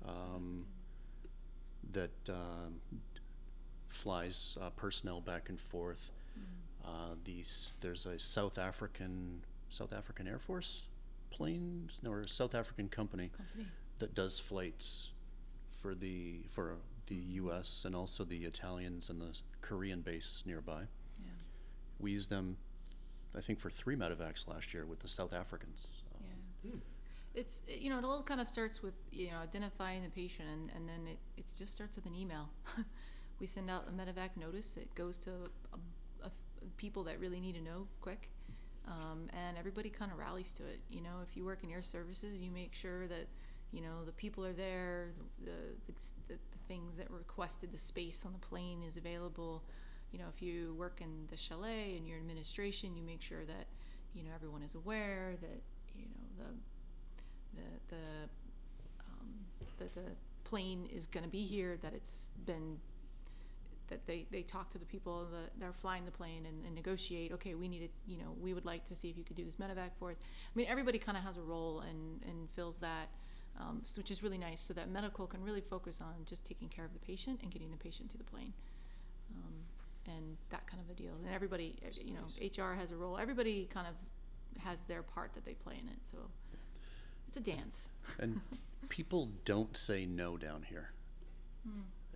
um, 0.06 0.66
that 1.92 2.10
um, 2.28 2.80
flies 3.88 4.58
uh, 4.60 4.70
personnel 4.70 5.20
back 5.20 5.48
and 5.48 5.60
forth. 5.60 6.10
Uh, 6.84 7.14
these, 7.24 7.74
there's 7.80 8.06
a 8.06 8.18
South 8.18 8.58
African 8.58 9.42
South 9.70 9.92
African 9.92 10.28
Air 10.28 10.38
Force 10.38 10.86
plane 11.30 11.88
no, 12.02 12.10
or 12.10 12.26
South 12.26 12.54
African 12.54 12.88
company 12.88 13.30
company. 13.34 13.66
that 14.00 14.14
does 14.14 14.38
flights 14.38 15.10
for 15.70 15.94
the 15.94 16.40
for 16.48 16.76
the 17.06 17.14
U.S. 17.14 17.84
and 17.86 17.96
also 17.96 18.24
the 18.24 18.44
Italians 18.44 19.08
and 19.08 19.20
the 19.20 19.36
Korean 19.60 20.00
base 20.00 20.42
nearby. 20.44 20.82
Yeah. 22.02 22.04
We 22.04 22.10
used 22.12 22.30
them, 22.30 22.56
I 23.36 23.40
think, 23.40 23.60
for 23.60 23.70
three 23.70 23.96
medevacs 23.96 24.48
last 24.48 24.74
year 24.74 24.86
with 24.86 25.00
the 25.00 25.08
South 25.08 25.32
Africans. 25.32 25.88
Um, 26.14 26.24
Yeah. 26.64 26.70
Hmm. 26.70 26.78
It's 27.34 27.62
you 27.66 27.88
know 27.88 27.98
it 27.98 28.04
all 28.04 28.22
kind 28.22 28.40
of 28.42 28.48
starts 28.48 28.82
with 28.82 28.92
you 29.10 29.30
know 29.30 29.38
identifying 29.38 30.02
the 30.02 30.10
patient 30.10 30.48
and, 30.52 30.70
and 30.76 30.86
then 30.88 31.06
it 31.06 31.18
it 31.38 31.46
just 31.58 31.72
starts 31.72 31.96
with 31.96 32.04
an 32.06 32.14
email. 32.14 32.50
we 33.40 33.46
send 33.46 33.70
out 33.70 33.88
a 33.88 33.92
medevac 33.92 34.36
notice. 34.36 34.76
It 34.76 34.94
goes 34.94 35.18
to 35.20 35.30
a, 35.72 36.26
a, 36.26 36.30
people 36.76 37.04
that 37.04 37.18
really 37.18 37.40
need 37.40 37.54
to 37.54 37.62
know 37.62 37.86
quick, 38.02 38.28
um, 38.86 39.30
and 39.32 39.56
everybody 39.56 39.88
kind 39.88 40.12
of 40.12 40.18
rallies 40.18 40.52
to 40.54 40.62
it. 40.64 40.80
You 40.90 41.00
know, 41.00 41.20
if 41.28 41.36
you 41.36 41.44
work 41.44 41.64
in 41.64 41.70
air 41.70 41.82
services, 41.82 42.40
you 42.42 42.50
make 42.50 42.74
sure 42.74 43.06
that 43.08 43.28
you 43.72 43.80
know 43.80 44.04
the 44.04 44.12
people 44.12 44.44
are 44.44 44.52
there, 44.52 45.12
the 45.42 45.50
the, 45.86 45.92
the, 46.28 46.34
the 46.34 46.58
things 46.68 46.96
that 46.96 47.10
requested, 47.10 47.72
the 47.72 47.78
space 47.78 48.24
on 48.26 48.32
the 48.34 48.38
plane 48.38 48.82
is 48.86 48.98
available. 48.98 49.62
You 50.12 50.18
know, 50.18 50.26
if 50.34 50.42
you 50.42 50.74
work 50.78 51.00
in 51.00 51.26
the 51.30 51.36
chalet 51.36 51.96
and 51.96 52.06
your 52.06 52.18
administration, 52.18 52.96
you 52.96 53.02
make 53.02 53.22
sure 53.22 53.44
that 53.46 53.66
you 54.14 54.22
know 54.22 54.30
everyone 54.34 54.62
is 54.62 54.74
aware 54.74 55.34
that 55.40 55.62
you 55.94 56.04
know 56.04 56.44
the 56.44 57.60
the 57.60 57.96
the 57.96 58.04
um, 59.00 59.28
that 59.78 59.94
the 59.94 60.12
plane 60.44 60.86
is 60.92 61.06
going 61.06 61.24
to 61.24 61.30
be 61.30 61.44
here, 61.44 61.78
that 61.82 61.94
it's 61.94 62.30
been 62.44 62.78
that 63.88 64.06
they, 64.06 64.26
they 64.30 64.42
talk 64.42 64.70
to 64.70 64.78
the 64.78 64.86
people 64.86 65.26
that, 65.32 65.66
are 65.66 65.72
flying 65.72 66.04
the 66.04 66.10
plane 66.10 66.46
and, 66.46 66.64
and 66.64 66.74
negotiate. 66.74 67.32
Okay, 67.32 67.54
we 67.54 67.68
need 67.68 67.80
to, 67.80 67.88
you 68.10 68.18
know, 68.18 68.34
we 68.40 68.54
would 68.54 68.64
like 68.64 68.84
to 68.86 68.94
see 68.94 69.10
if 69.10 69.18
you 69.18 69.24
could 69.24 69.36
do 69.36 69.44
this 69.44 69.56
medevac 69.56 69.90
for 69.98 70.10
us. 70.10 70.18
I 70.18 70.52
mean, 70.54 70.66
everybody 70.68 70.98
kind 70.98 71.16
of 71.18 71.24
has 71.24 71.36
a 71.36 71.42
role 71.42 71.80
and 71.80 72.22
and 72.28 72.48
fills 72.50 72.78
that, 72.78 73.08
um, 73.60 73.82
which 73.96 74.10
is 74.10 74.22
really 74.22 74.38
nice. 74.38 74.60
So 74.60 74.74
that 74.74 74.90
medical 74.90 75.26
can 75.26 75.42
really 75.42 75.60
focus 75.60 76.00
on 76.00 76.14
just 76.24 76.44
taking 76.44 76.68
care 76.68 76.84
of 76.84 76.92
the 76.92 77.00
patient 77.00 77.40
and 77.42 77.50
getting 77.50 77.70
the 77.70 77.76
patient 77.76 78.10
to 78.10 78.18
the 78.18 78.24
plane, 78.24 78.52
and 80.06 80.36
that 80.50 80.66
kind 80.66 80.82
of 80.82 80.90
a 80.90 80.94
deal. 80.94 81.12
And 81.24 81.34
everybody, 81.34 81.76
uh, 81.84 81.90
you 82.04 82.14
know, 82.14 82.64
HR 82.64 82.74
has 82.74 82.90
a 82.90 82.96
role. 82.96 83.18
Everybody 83.18 83.68
kind 83.72 83.86
of 83.86 83.94
has 84.62 84.82
their 84.82 85.02
part 85.02 85.34
that 85.34 85.44
they 85.44 85.54
play 85.54 85.74
in 85.80 85.88
it. 85.88 85.98
So 86.02 86.18
it's 87.28 87.36
a 87.36 87.40
dance. 87.40 87.88
And 88.18 88.40
people 88.88 89.30
don't 89.44 89.76
say 89.76 90.06
no 90.06 90.36
down 90.36 90.64
here. 90.68 90.90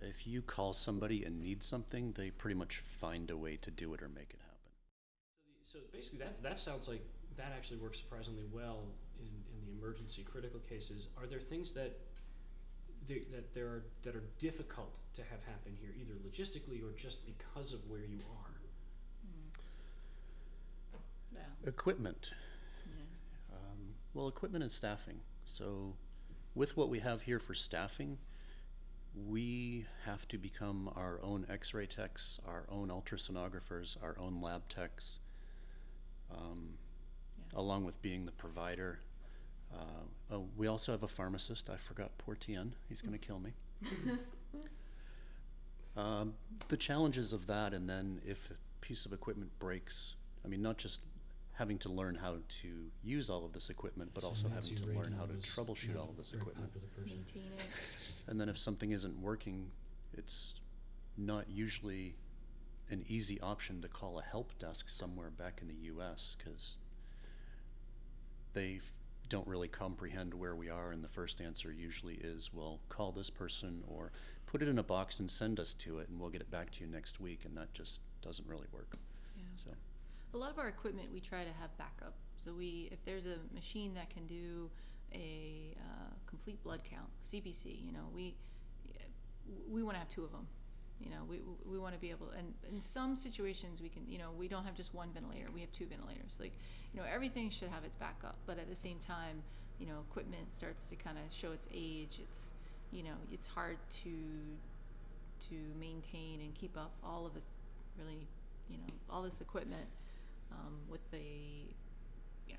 If 0.01 0.27
you 0.27 0.41
call 0.41 0.73
somebody 0.73 1.23
and 1.23 1.41
need 1.41 1.63
something, 1.63 2.11
they 2.11 2.29
pretty 2.29 2.55
much 2.55 2.77
find 2.77 3.31
a 3.31 3.37
way 3.37 3.55
to 3.57 3.71
do 3.71 3.93
it 3.93 4.03
or 4.03 4.09
make 4.09 4.29
it 4.29 4.39
happen. 4.41 4.71
So 5.63 5.79
basically, 5.91 6.19
that 6.19 6.41
that 6.43 6.59
sounds 6.59 6.87
like 6.87 7.01
that 7.37 7.51
actually 7.55 7.77
works 7.77 7.97
surprisingly 7.97 8.45
well 8.51 8.83
in, 9.19 9.25
in 9.25 9.65
the 9.65 9.79
emergency 9.79 10.23
critical 10.23 10.59
cases. 10.59 11.07
Are 11.17 11.25
there 11.25 11.39
things 11.39 11.71
that 11.71 11.81
there, 11.81 11.97
that 13.07 13.53
there 13.53 13.67
are 13.67 13.83
that 14.03 14.15
are 14.15 14.23
difficult 14.39 14.97
to 15.13 15.21
have 15.21 15.43
happen 15.43 15.75
here, 15.79 15.89
either 15.99 16.13
logistically 16.13 16.81
or 16.83 16.91
just 16.97 17.19
because 17.25 17.73
of 17.73 17.79
where 17.89 17.99
you 18.01 18.19
are? 18.43 18.53
Yeah. 21.33 21.39
Equipment. 21.69 22.31
Um, 23.51 23.95
well, 24.13 24.27
equipment 24.27 24.63
and 24.63 24.71
staffing. 24.71 25.19
So 25.45 25.93
with 26.55 26.75
what 26.77 26.89
we 26.89 26.99
have 26.99 27.21
here 27.23 27.39
for 27.39 27.53
staffing, 27.53 28.17
we 29.27 29.85
have 30.05 30.27
to 30.27 30.37
become 30.37 30.91
our 30.95 31.19
own 31.23 31.45
X-ray 31.49 31.87
techs, 31.87 32.39
our 32.47 32.65
own 32.69 32.89
ultrasonographers, 32.89 34.01
our 34.03 34.15
own 34.19 34.41
lab 34.41 34.67
techs, 34.69 35.19
um, 36.31 36.77
Yeah. 37.51 37.59
along 37.59 37.85
with 37.85 38.01
being 38.01 38.25
the 38.25 38.31
provider. 38.31 38.99
Uh, 39.73 40.33
oh, 40.33 40.47
we 40.55 40.67
also 40.67 40.91
have 40.91 41.03
a 41.03 41.07
pharmacist. 41.07 41.69
I 41.69 41.75
forgot 41.77 42.17
poor 42.17 42.35
Tien. 42.35 42.73
He's 42.89 43.01
going 43.01 43.13
to 43.17 43.19
kill 43.19 43.39
me. 43.39 43.51
um, 45.95 46.33
the 46.67 46.77
challenges 46.77 47.33
of 47.33 47.47
that, 47.47 47.73
and 47.73 47.89
then 47.89 48.21
if 48.25 48.49
a 48.51 48.55
piece 48.85 49.05
of 49.05 49.13
equipment 49.13 49.51
breaks, 49.59 50.15
I 50.45 50.47
mean, 50.47 50.61
not 50.61 50.77
just 50.77 51.01
having 51.53 51.77
to 51.79 51.89
learn 51.89 52.15
how 52.15 52.35
to 52.47 52.67
use 53.03 53.29
all 53.29 53.43
of 53.43 53.51
this 53.53 53.69
equipment, 53.69 54.11
but 54.13 54.21
So 54.23 54.29
also 54.29 54.47
Nancy 54.47 54.75
having 54.75 54.89
to 54.89 54.93
learn 54.93 55.03
Reagan 55.11 55.17
how 55.19 55.25
to 55.25 55.33
was, 55.33 55.45
troubleshoot 55.45 55.87
you 55.87 55.93
know, 55.95 56.01
all 56.01 56.09
of 56.09 56.17
this 56.17 56.29
very 56.29 56.41
equipment. 56.41 56.71
popular 56.71 56.87
person. 56.95 57.17
Maintain 57.17 57.51
it. 57.57 57.65
And 58.27 58.39
then 58.39 58.47
if 58.47 58.57
something 58.57 58.91
isn't 58.91 59.19
working, 59.19 59.71
it's 60.13 60.55
not 61.17 61.49
usually 61.49 62.13
an 62.91 63.03
easy 63.07 63.41
option 63.41 63.81
to 63.81 63.87
call 63.87 64.19
a 64.19 64.21
help 64.21 64.57
desk 64.59 64.87
somewhere 64.87 65.31
back 65.31 65.59
in 65.61 65.67
the 65.67 65.73
US 65.95 66.37
because 66.37 66.77
they 68.53 68.75
f- 68.75 68.91
don't 69.29 69.47
really 69.47 69.67
comprehend 69.67 70.33
where 70.33 70.55
we 70.55 70.69
are. 70.69 70.91
And 70.91 71.03
the 71.03 71.09
first 71.09 71.41
answer 71.41 71.71
usually 71.71 72.15
is, 72.15 72.51
well, 72.53 72.79
call 72.89 73.11
this 73.11 73.29
person 73.29 73.83
or 73.87 74.11
put 74.45 74.61
it 74.61 74.67
in 74.67 74.79
a 74.79 74.83
box 74.83 75.19
and 75.19 75.29
send 75.29 75.59
us 75.59 75.73
to 75.75 75.99
it 75.99 76.09
and 76.09 76.19
we'll 76.19 76.29
get 76.29 76.41
it 76.41 76.51
back 76.51 76.71
to 76.71 76.83
you 76.83 76.89
next 76.89 77.19
week. 77.19 77.41
And 77.45 77.55
that 77.57 77.73
just 77.73 78.01
doesn't 78.21 78.47
really 78.47 78.67
work. 78.71 78.95
Yeah. 79.37 79.43
So, 79.55 79.69
A 80.33 80.37
lot 80.37 80.51
of 80.51 80.59
our 80.59 80.67
equipment 80.67 81.09
we 81.13 81.19
try 81.19 81.43
to 81.43 81.51
have 81.59 81.75
backup. 81.77 82.13
So 82.37 82.53
we, 82.53 82.89
if 82.91 83.03
there's 83.05 83.25
a 83.25 83.37
machine 83.53 83.93
that 83.95 84.09
can 84.09 84.25
do 84.27 84.69
a 85.13 85.75
uh, 85.79 86.13
complete 86.25 86.61
blood 86.63 86.81
count, 86.83 87.09
CBC, 87.25 87.85
you 87.85 87.91
know, 87.91 88.09
we 88.13 88.35
we 89.69 89.81
want 89.83 89.95
to 89.95 89.99
have 89.99 90.09
two 90.09 90.23
of 90.23 90.31
them. 90.31 90.47
You 90.99 91.11
know, 91.11 91.23
we 91.29 91.41
we 91.65 91.77
want 91.77 91.93
to 91.93 91.99
be 91.99 92.09
able, 92.09 92.31
and 92.37 92.53
in 92.71 92.81
some 92.81 93.15
situations 93.15 93.81
we 93.81 93.89
can, 93.89 94.03
you 94.07 94.17
know, 94.17 94.31
we 94.37 94.47
don't 94.47 94.65
have 94.65 94.75
just 94.75 94.93
one 94.93 95.09
ventilator. 95.13 95.49
We 95.53 95.61
have 95.61 95.71
two 95.71 95.85
ventilators. 95.85 96.37
Like, 96.39 96.53
you 96.93 96.99
know, 96.99 97.05
everything 97.11 97.49
should 97.49 97.69
have 97.69 97.83
its 97.83 97.95
backup. 97.95 98.35
But 98.45 98.57
at 98.57 98.67
the 98.67 98.75
same 98.75 98.97
time, 98.99 99.43
you 99.79 99.85
know, 99.85 99.99
equipment 100.09 100.51
starts 100.51 100.89
to 100.89 100.95
kind 100.95 101.17
of 101.17 101.31
show 101.31 101.51
its 101.51 101.67
age. 101.73 102.19
It's, 102.21 102.53
you 102.91 103.03
know, 103.03 103.15
it's 103.31 103.45
hard 103.45 103.77
to 104.03 104.09
to 105.49 105.55
maintain 105.79 106.41
and 106.41 106.53
keep 106.55 106.75
up 106.77 106.91
all 107.03 107.25
of 107.25 107.33
this 107.33 107.45
really, 107.97 108.27
you 108.69 108.77
know, 108.77 108.93
all 109.09 109.21
this 109.21 109.41
equipment 109.41 109.85
um, 110.51 110.73
with 110.89 111.01
the, 111.11 111.17
yeah, 112.47 112.55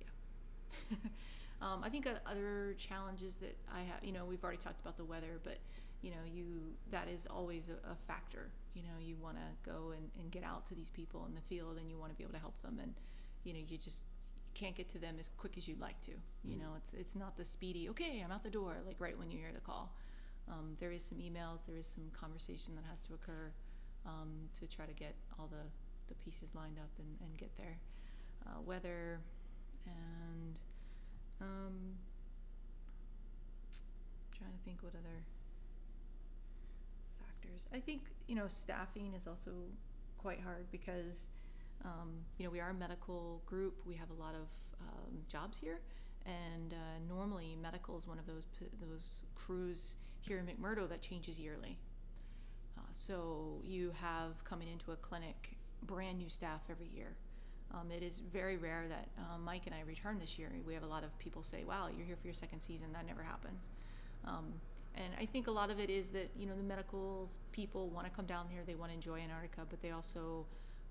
yeah. 0.00 0.96
um, 1.62 1.82
I 1.82 1.88
think 1.88 2.08
other 2.26 2.74
challenges 2.78 3.36
that 3.36 3.56
I 3.72 3.80
have, 3.80 4.02
you 4.02 4.12
know, 4.12 4.24
we've 4.24 4.42
already 4.42 4.58
talked 4.58 4.80
about 4.80 4.96
the 4.96 5.04
weather, 5.04 5.38
but 5.42 5.58
you 6.02 6.10
know, 6.10 6.24
you 6.26 6.74
that 6.90 7.08
is 7.08 7.26
always 7.26 7.68
a, 7.68 7.90
a 7.90 7.96
factor. 8.06 8.50
You 8.74 8.82
know, 8.82 8.98
you 9.00 9.16
want 9.16 9.36
to 9.36 9.70
go 9.70 9.92
and, 9.96 10.10
and 10.20 10.30
get 10.30 10.44
out 10.44 10.66
to 10.66 10.74
these 10.74 10.90
people 10.90 11.26
in 11.26 11.34
the 11.34 11.40
field, 11.40 11.78
and 11.78 11.90
you 11.90 11.98
want 11.98 12.12
to 12.12 12.16
be 12.16 12.24
able 12.24 12.34
to 12.34 12.40
help 12.40 12.60
them, 12.62 12.78
and 12.80 12.94
you 13.44 13.52
know, 13.52 13.60
you 13.66 13.78
just 13.78 14.04
you 14.46 14.52
can't 14.54 14.76
get 14.76 14.88
to 14.90 14.98
them 14.98 15.16
as 15.18 15.28
quick 15.36 15.58
as 15.58 15.66
you'd 15.66 15.80
like 15.80 16.00
to. 16.02 16.12
You 16.44 16.56
know, 16.56 16.74
it's 16.76 16.92
it's 16.92 17.16
not 17.16 17.36
the 17.36 17.44
speedy. 17.44 17.88
Okay, 17.90 18.22
I'm 18.24 18.30
out 18.30 18.44
the 18.44 18.50
door, 18.50 18.76
like 18.86 18.96
right 18.98 19.18
when 19.18 19.30
you 19.30 19.38
hear 19.38 19.52
the 19.52 19.60
call. 19.60 19.94
Um, 20.50 20.76
there 20.80 20.92
is 20.92 21.04
some 21.04 21.18
emails, 21.18 21.66
there 21.66 21.76
is 21.76 21.86
some 21.86 22.04
conversation 22.18 22.74
that 22.76 22.84
has 22.88 23.00
to 23.02 23.14
occur 23.14 23.52
um, 24.06 24.48
to 24.58 24.66
try 24.66 24.86
to 24.86 24.94
get 24.94 25.14
all 25.38 25.46
the, 25.46 25.68
the 26.08 26.14
pieces 26.14 26.54
lined 26.54 26.78
up 26.78 26.90
and, 26.98 27.08
and 27.20 27.36
get 27.36 27.54
there. 27.56 27.76
Uh, 28.46 28.60
weather 28.64 29.20
and 29.84 30.60
um, 31.40 31.96
trying 34.36 34.52
to 34.52 34.58
think 34.64 34.82
what 34.82 34.94
other 34.94 35.22
factors. 37.48 37.68
I 37.72 37.80
think 37.80 38.02
you 38.26 38.34
know 38.34 38.48
staffing 38.48 39.14
is 39.14 39.26
also 39.26 39.50
quite 40.18 40.40
hard 40.40 40.70
because 40.70 41.30
um, 41.84 42.10
you 42.38 42.44
know 42.44 42.50
we 42.50 42.60
are 42.60 42.70
a 42.70 42.74
medical 42.74 43.42
group. 43.46 43.80
We 43.86 43.94
have 43.94 44.10
a 44.10 44.20
lot 44.20 44.34
of 44.34 44.48
um, 44.80 45.18
jobs 45.28 45.58
here, 45.58 45.80
and 46.26 46.72
uh, 46.72 46.76
normally 47.08 47.56
medical 47.60 47.96
is 47.96 48.06
one 48.06 48.18
of 48.18 48.26
those 48.26 48.46
those 48.80 49.22
crews 49.34 49.96
here 50.20 50.38
in 50.38 50.46
McMurdo 50.46 50.88
that 50.88 51.00
changes 51.00 51.38
yearly. 51.38 51.78
Uh, 52.76 52.82
so 52.90 53.60
you 53.64 53.92
have 54.00 54.42
coming 54.44 54.68
into 54.68 54.92
a 54.92 54.96
clinic 54.96 55.56
brand 55.82 56.18
new 56.18 56.28
staff 56.28 56.60
every 56.70 56.88
year. 56.88 57.14
Um, 57.74 57.90
it 57.90 58.02
is 58.02 58.18
very 58.18 58.56
rare 58.56 58.86
that 58.88 59.08
um, 59.18 59.44
Mike 59.44 59.62
and 59.66 59.74
I 59.74 59.80
return 59.86 60.18
this 60.18 60.38
year. 60.38 60.50
We 60.66 60.72
have 60.72 60.84
a 60.84 60.86
lot 60.86 61.04
of 61.04 61.16
people 61.18 61.42
say, 61.42 61.64
"Wow, 61.64 61.88
you're 61.94 62.06
here 62.06 62.16
for 62.16 62.26
your 62.26 62.34
second 62.34 62.60
season." 62.60 62.92
That 62.92 63.06
never 63.06 63.22
happens. 63.22 63.68
Um, 64.24 64.54
and 64.98 65.14
I 65.18 65.24
think 65.24 65.46
a 65.46 65.50
lot 65.50 65.70
of 65.70 65.78
it 65.80 65.88
is 65.88 66.10
that 66.10 66.30
you 66.36 66.46
know 66.46 66.56
the 66.56 66.62
medical 66.62 67.30
people 67.52 67.88
want 67.88 68.06
to 68.06 68.12
come 68.12 68.26
down 68.26 68.46
here. 68.50 68.62
They 68.66 68.74
want 68.74 68.90
to 68.90 68.94
enjoy 68.94 69.20
Antarctica, 69.20 69.62
but 69.70 69.80
they 69.80 69.92
also 69.92 70.44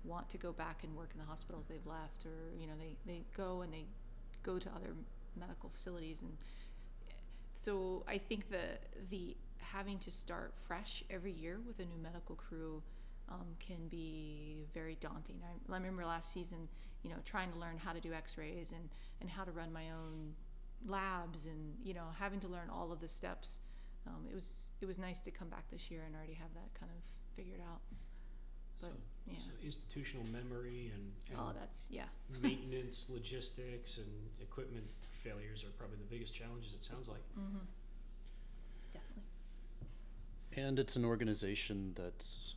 want 0.04 0.28
to 0.30 0.38
go 0.38 0.52
back 0.52 0.84
and 0.84 0.96
work 0.96 1.10
in 1.12 1.20
the 1.20 1.26
hospitals 1.26 1.66
they've 1.66 1.86
left, 1.86 2.24
or 2.24 2.58
you 2.58 2.66
know 2.66 2.74
they, 2.78 2.96
they 3.06 3.22
go 3.36 3.62
and 3.62 3.72
they 3.72 3.84
go 4.42 4.58
to 4.58 4.68
other 4.70 4.94
medical 5.38 5.68
facilities 5.68 6.22
and 6.22 6.32
so 7.58 8.04
I 8.06 8.18
think 8.18 8.50
the 8.50 8.78
the 9.10 9.36
having 9.58 9.98
to 9.98 10.10
start 10.10 10.54
fresh 10.56 11.02
every 11.10 11.32
year 11.32 11.58
with 11.66 11.80
a 11.80 11.84
new 11.84 11.98
medical 12.00 12.36
crew 12.36 12.82
um, 13.28 13.46
can 13.58 13.88
be 13.88 14.64
very 14.72 14.96
daunting. 15.00 15.36
I, 15.44 15.72
I 15.72 15.76
remember 15.76 16.06
last 16.06 16.32
season, 16.32 16.68
you 17.02 17.10
know, 17.10 17.16
trying 17.24 17.52
to 17.52 17.58
learn 17.58 17.76
how 17.76 17.92
to 17.92 18.00
do 18.00 18.12
X-rays 18.12 18.72
and 18.72 18.88
and 19.20 19.28
how 19.28 19.44
to 19.44 19.50
run 19.50 19.72
my 19.72 19.90
own 19.90 20.34
labs 20.86 21.46
and 21.46 21.74
you 21.82 21.94
know 21.94 22.06
having 22.18 22.38
to 22.40 22.48
learn 22.48 22.70
all 22.72 22.92
of 22.92 23.00
the 23.00 23.08
steps. 23.08 23.58
Um, 24.08 24.26
it 24.30 24.34
was 24.34 24.70
it 24.80 24.86
was 24.86 24.98
nice 24.98 25.20
to 25.20 25.30
come 25.30 25.48
back 25.48 25.68
this 25.70 25.90
year 25.90 26.02
and 26.06 26.14
already 26.14 26.34
have 26.34 26.52
that 26.54 26.72
kind 26.78 26.90
of 26.90 27.02
figured 27.36 27.60
out. 27.60 27.80
But, 28.80 28.90
so, 28.90 28.96
yeah. 29.26 29.38
so 29.38 29.50
institutional 29.64 30.24
memory 30.26 30.92
and, 30.94 31.12
and 31.30 31.38
Oh, 31.38 31.52
that's 31.58 31.86
yeah, 31.90 32.04
maintenance, 32.42 33.10
logistics, 33.10 33.98
and 33.98 34.06
equipment 34.40 34.84
failures 35.22 35.64
are 35.64 35.72
probably 35.78 35.96
the 35.98 36.10
biggest 36.10 36.34
challenges. 36.34 36.74
It 36.74 36.84
sounds 36.84 37.08
like. 37.08 37.22
mm-hmm. 37.38 37.58
definitely. 38.92 39.24
And 40.56 40.78
it's 40.78 40.96
an 40.96 41.04
organization 41.04 41.92
that's 41.94 42.54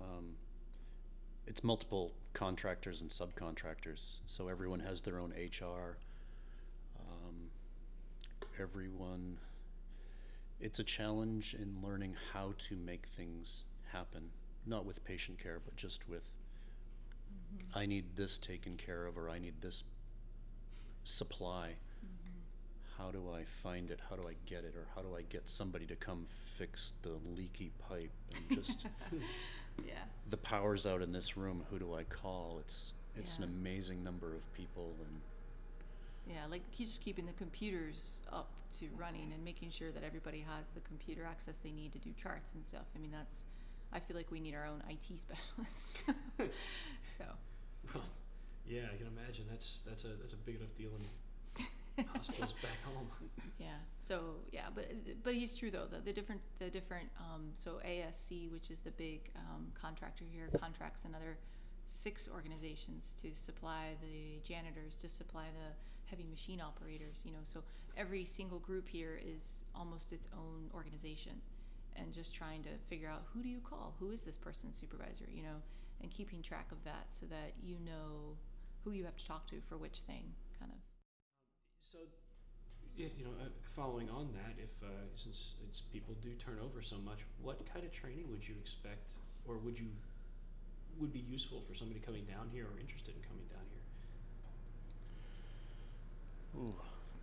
um, 0.00 0.36
it's 1.46 1.62
multiple 1.62 2.12
contractors 2.32 3.00
and 3.00 3.10
subcontractors, 3.10 4.18
so 4.26 4.48
everyone 4.48 4.80
has 4.80 5.02
their 5.02 5.18
own 5.18 5.32
HR. 5.32 5.96
Um, 6.98 7.50
everyone, 8.58 9.38
it's 10.60 10.78
a 10.78 10.84
challenge 10.84 11.54
in 11.54 11.76
learning 11.86 12.14
how 12.32 12.54
to 12.58 12.76
make 12.76 13.06
things 13.06 13.64
happen, 13.92 14.30
not 14.66 14.84
with 14.84 15.04
patient 15.04 15.38
care, 15.38 15.60
but 15.64 15.76
just 15.76 16.08
with 16.08 16.24
mm-hmm. 17.32 17.78
I 17.78 17.86
need 17.86 18.16
this 18.16 18.38
taken 18.38 18.76
care 18.76 19.06
of, 19.06 19.16
or 19.18 19.28
I 19.30 19.38
need 19.38 19.60
this 19.60 19.84
supply 21.04 21.74
mm-hmm. 22.04 23.02
how 23.02 23.10
do 23.10 23.30
I 23.32 23.44
find 23.44 23.90
it? 23.90 24.00
How 24.10 24.16
do 24.16 24.26
I 24.28 24.34
get 24.46 24.64
it? 24.64 24.74
Or 24.76 24.86
how 24.94 25.02
do 25.02 25.14
I 25.16 25.22
get 25.22 25.48
somebody 25.48 25.86
to 25.86 25.96
come 25.96 26.24
fix 26.26 26.94
the 27.02 27.12
leaky 27.36 27.70
pipe? 27.88 28.10
And 28.34 28.58
just 28.58 28.86
Yeah. 29.86 29.92
the 30.30 30.36
power's 30.38 30.86
out 30.86 31.02
in 31.02 31.12
this 31.12 31.36
room. 31.36 31.64
Who 31.70 31.78
do 31.78 31.94
I 31.94 32.04
call? 32.04 32.58
It's 32.60 32.92
it's 33.16 33.38
Yeah. 33.38 33.44
an 33.46 33.50
amazing 33.52 34.02
number 34.02 34.34
of 34.34 34.52
people, 34.54 34.94
and 35.06 35.20
Yeah, 36.26 36.46
like 36.50 36.62
he's 36.70 36.88
just 36.88 37.02
keeping 37.02 37.26
the 37.26 37.32
computers 37.32 38.22
up 38.32 38.50
to 38.78 38.86
running 38.96 39.32
and 39.32 39.44
making 39.44 39.70
sure 39.70 39.92
that 39.92 40.02
everybody 40.02 40.44
has 40.56 40.68
the 40.74 40.80
computer 40.80 41.24
access 41.24 41.58
they 41.58 41.70
need 41.70 41.92
to 41.92 41.98
do 41.98 42.10
charts 42.20 42.54
and 42.54 42.66
stuff. 42.66 42.86
I 42.94 42.98
mean, 42.98 43.12
that's, 43.12 43.44
I 43.92 44.00
feel 44.00 44.16
like 44.16 44.30
we 44.30 44.40
need 44.40 44.54
our 44.54 44.66
own 44.66 44.82
IT 44.90 45.18
specialist. 45.18 45.98
so, 47.18 47.24
Well, 47.94 48.04
yeah, 48.66 48.82
I 48.92 48.96
can 48.96 49.06
imagine 49.06 49.44
that's 49.48 49.82
that's 49.86 50.04
a 50.04 50.08
that's 50.20 50.32
a 50.32 50.36
big 50.38 50.56
enough 50.56 50.74
deal 50.76 50.90
in 50.98 52.04
hospitals 52.12 52.52
back 52.62 52.82
home. 52.94 53.06
yeah. 53.58 53.66
So 54.00 54.20
yeah, 54.52 54.66
but 54.74 54.90
but 55.22 55.34
he's 55.34 55.54
true 55.54 55.70
though. 55.70 55.86
The, 55.88 56.00
the 56.00 56.12
different 56.12 56.40
the 56.58 56.68
different 56.70 57.08
um, 57.20 57.50
so 57.54 57.80
ASC, 57.86 58.50
which 58.52 58.70
is 58.70 58.80
the 58.80 58.90
big 58.90 59.30
um, 59.36 59.68
contractor 59.80 60.24
here, 60.30 60.48
contracts 60.60 61.04
another 61.04 61.38
six 61.86 62.28
organizations 62.32 63.14
to 63.22 63.32
supply 63.34 63.94
the 64.02 64.40
janitors, 64.42 64.96
to 64.96 65.08
supply 65.08 65.44
the 65.54 65.72
heavy 66.10 66.24
machine 66.24 66.60
operators. 66.60 67.22
You 67.24 67.32
know, 67.32 67.44
so 67.44 67.62
every 67.96 68.24
single 68.24 68.58
group 68.58 68.88
here 68.88 69.20
is 69.24 69.64
almost 69.74 70.12
its 70.12 70.28
own 70.36 70.70
organization, 70.74 71.40
and 71.96 72.12
just 72.12 72.34
trying 72.34 72.62
to 72.62 72.70
figure 72.88 73.08
out 73.08 73.24
who 73.32 73.42
do 73.42 73.48
you 73.48 73.60
call, 73.60 73.94
who 73.98 74.10
is 74.10 74.22
this 74.22 74.36
person's 74.36 74.76
supervisor, 74.76 75.26
you 75.32 75.42
know, 75.42 75.62
and 76.02 76.10
keeping 76.10 76.42
track 76.42 76.70
of 76.72 76.82
that 76.84 77.06
so 77.08 77.26
that 77.26 77.52
you 77.62 77.76
know 77.84 78.36
who 78.84 78.92
you 78.92 79.04
have 79.04 79.16
to 79.16 79.26
talk 79.26 79.46
to 79.48 79.60
for 79.68 79.76
which 79.76 80.00
thing, 80.00 80.22
kind 80.58 80.70
of. 80.70 80.78
So, 81.82 81.98
if 82.96 83.18
you 83.18 83.24
know, 83.24 83.32
uh, 83.40 83.48
following 83.74 84.08
on 84.10 84.30
that, 84.32 84.54
if 84.62 84.70
uh, 84.82 84.88
since 85.16 85.54
it's 85.68 85.80
people 85.80 86.14
do 86.22 86.30
turn 86.34 86.58
over 86.62 86.82
so 86.82 86.96
much, 86.98 87.20
what 87.42 87.60
kind 87.72 87.84
of 87.84 87.92
training 87.92 88.30
would 88.30 88.46
you 88.46 88.54
expect, 88.60 89.10
or 89.46 89.58
would 89.58 89.78
you 89.78 89.88
would 90.98 91.12
be 91.12 91.20
useful 91.20 91.60
for 91.68 91.74
somebody 91.74 92.00
coming 92.00 92.24
down 92.24 92.48
here 92.52 92.64
or 92.64 92.80
interested 92.80 93.14
in 93.14 93.22
coming 93.22 93.44
down 93.52 93.64
here? 93.70 93.75
Ooh, 96.56 96.74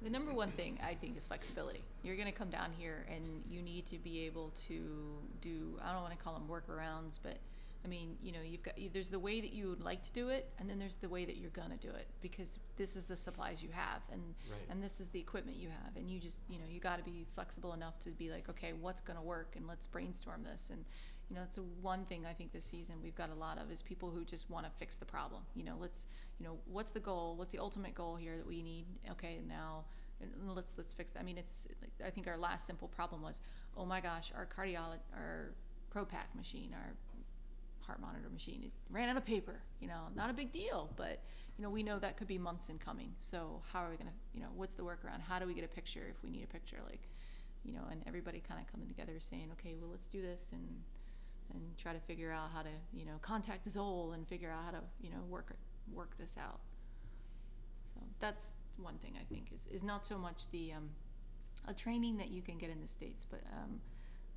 The 0.01 0.09
number 0.09 0.33
one 0.33 0.51
thing 0.51 0.79
I 0.83 0.93
think 0.95 1.17
is 1.17 1.25
flexibility. 1.25 1.81
You're 2.03 2.15
going 2.15 2.27
to 2.27 2.38
come 2.38 2.49
down 2.49 2.71
here 2.77 3.05
and 3.09 3.43
you 3.49 3.62
need 3.62 3.86
to 3.88 3.97
be 3.99 4.25
able 4.25 4.51
to 4.67 5.17
do, 5.41 5.79
I 5.83 5.93
don't 5.93 6.01
want 6.01 6.17
to 6.17 6.23
call 6.23 6.33
them 6.33 6.47
workarounds, 6.49 7.19
but 7.21 7.38
I 7.86 7.89
mean, 7.89 8.15
you 8.23 8.31
know, 8.31 8.39
you've 8.41 8.63
got, 8.63 8.75
there's 8.93 9.09
the 9.09 9.19
way 9.19 9.41
that 9.41 9.51
you 9.51 9.67
would 9.67 9.83
like 9.83 10.01
to 10.03 10.12
do 10.13 10.29
it, 10.29 10.49
and 10.57 10.69
then 10.69 10.79
there's 10.79 10.95
the 10.95 11.09
way 11.09 11.25
that 11.25 11.36
you're 11.36 11.49
going 11.51 11.69
to 11.69 11.75
do 11.77 11.89
it 11.93 12.07
because 12.21 12.57
this 12.77 12.95
is 12.95 13.05
the 13.05 13.17
supplies 13.17 13.62
you 13.62 13.67
have 13.73 14.01
and, 14.09 14.21
Right. 14.49 14.62
and 14.69 14.81
this 14.81 15.01
is 15.01 15.09
the 15.09 15.19
equipment 15.19 15.57
you 15.57 15.67
have. 15.67 15.97
And 15.97 16.09
you 16.09 16.17
just, 16.19 16.39
you 16.49 16.59
know, 16.59 16.65
you 16.69 16.79
got 16.79 16.97
to 16.97 17.03
be 17.03 17.25
flexible 17.31 17.73
enough 17.73 17.99
to 17.99 18.09
be 18.12 18.29
like, 18.31 18.47
okay, 18.49 18.71
what's 18.79 19.01
going 19.01 19.17
to 19.17 19.23
work 19.23 19.55
and 19.57 19.67
let's 19.67 19.86
brainstorm 19.86 20.43
this. 20.49 20.69
And, 20.69 20.86
you 21.29 21.36
know, 21.36 21.41
it's 21.43 21.57
a 21.57 21.62
one 21.81 22.05
thing 22.05 22.25
I 22.25 22.31
think 22.31 22.53
this 22.53 22.63
season 22.63 22.95
we've 23.03 23.15
got 23.15 23.29
a 23.29 23.36
lot 23.36 23.57
of 23.57 23.69
is 23.69 23.81
people 23.81 24.09
who 24.09 24.23
just 24.23 24.49
want 24.49 24.65
to 24.65 24.71
fix 24.77 24.95
the 24.95 25.05
problem. 25.05 25.41
You 25.53 25.65
know, 25.65 25.75
let's, 25.77 26.07
you 26.43 26.49
know, 26.49 26.58
what's 26.65 26.91
the 26.91 26.99
goal? 26.99 27.36
What's 27.38 27.53
the 27.53 27.60
ultimate 27.60 27.95
goal 27.95 28.17
here 28.17 28.36
that 28.36 28.45
we 28.45 28.62
need? 28.62 28.86
Okay, 29.12 29.39
now 29.47 29.86
let's 30.45 30.73
let's 30.77 30.91
fix 30.91 31.12
that. 31.12 31.21
I 31.21 31.23
mean, 31.23 31.38
it's 31.38 31.69
I 32.06 32.10
think 32.10 32.27
our 32.27 32.38
last 32.38 32.67
simple 32.67 32.89
problem 32.89 33.21
was, 33.21 33.39
oh 33.77 33.86
my 33.86 34.01
gosh, 34.01 34.34
our 34.36 34.45
cardiolog, 34.45 34.99
our 35.15 35.53
Propaq 35.95 36.36
machine, 36.36 36.71
our 36.73 36.93
heart 37.79 38.01
monitor 38.01 38.29
machine, 38.29 38.62
it 38.65 38.71
ran 38.89 39.08
out 39.08 39.15
of 39.15 39.25
paper. 39.25 39.62
You 39.79 39.88
know, 39.88 40.01
not 40.15 40.29
a 40.29 40.34
big 40.34 40.51
deal, 40.51 40.89
but 40.97 41.21
you 41.58 41.63
know, 41.63 41.69
we 41.69 41.82
know 41.82 41.97
that 41.99 42.17
could 42.17 42.27
be 42.27 42.38
months 42.38 42.67
in 42.67 42.77
coming. 42.77 43.13
So 43.19 43.62
how 43.71 43.79
are 43.79 43.89
we 43.89 43.95
gonna, 43.95 44.12
you 44.34 44.41
know, 44.41 44.49
what's 44.53 44.73
the 44.73 44.84
workaround? 44.84 45.21
How 45.25 45.39
do 45.39 45.47
we 45.47 45.53
get 45.53 45.63
a 45.63 45.69
picture 45.69 46.03
if 46.10 46.21
we 46.23 46.29
need 46.29 46.43
a 46.43 46.47
picture? 46.47 46.79
Like, 46.89 47.08
you 47.63 47.71
know, 47.71 47.84
and 47.89 48.01
everybody 48.06 48.43
kind 48.45 48.60
of 48.60 48.69
coming 48.69 48.89
together 48.89 49.13
saying, 49.19 49.47
okay, 49.53 49.75
well, 49.79 49.91
let's 49.91 50.08
do 50.10 50.21
this 50.21 50.49
and 50.51 50.67
and 51.53 51.77
try 51.77 51.93
to 51.93 51.99
figure 51.99 52.32
out 52.32 52.49
how 52.53 52.63
to, 52.63 52.69
you 52.93 53.06
know, 53.06 53.17
contact 53.21 53.69
Zoll 53.69 54.12
and 54.12 54.27
figure 54.27 54.49
out 54.49 54.65
how 54.65 54.71
to, 54.71 54.82
you 54.99 55.10
know, 55.10 55.21
work 55.29 55.51
work 55.91 56.17
this 56.17 56.37
out. 56.39 56.59
So 57.93 58.01
that's 58.19 58.53
one 58.77 58.95
thing 58.95 59.13
I 59.19 59.23
think 59.33 59.47
is, 59.53 59.67
is 59.67 59.83
not 59.83 60.03
so 60.03 60.17
much 60.17 60.49
the 60.51 60.73
um, 60.73 60.89
a 61.67 61.73
training 61.73 62.17
that 62.17 62.29
you 62.29 62.41
can 62.41 62.57
get 62.57 62.69
in 62.69 62.81
the 62.81 62.87
states, 62.87 63.25
but 63.29 63.41
um, 63.51 63.79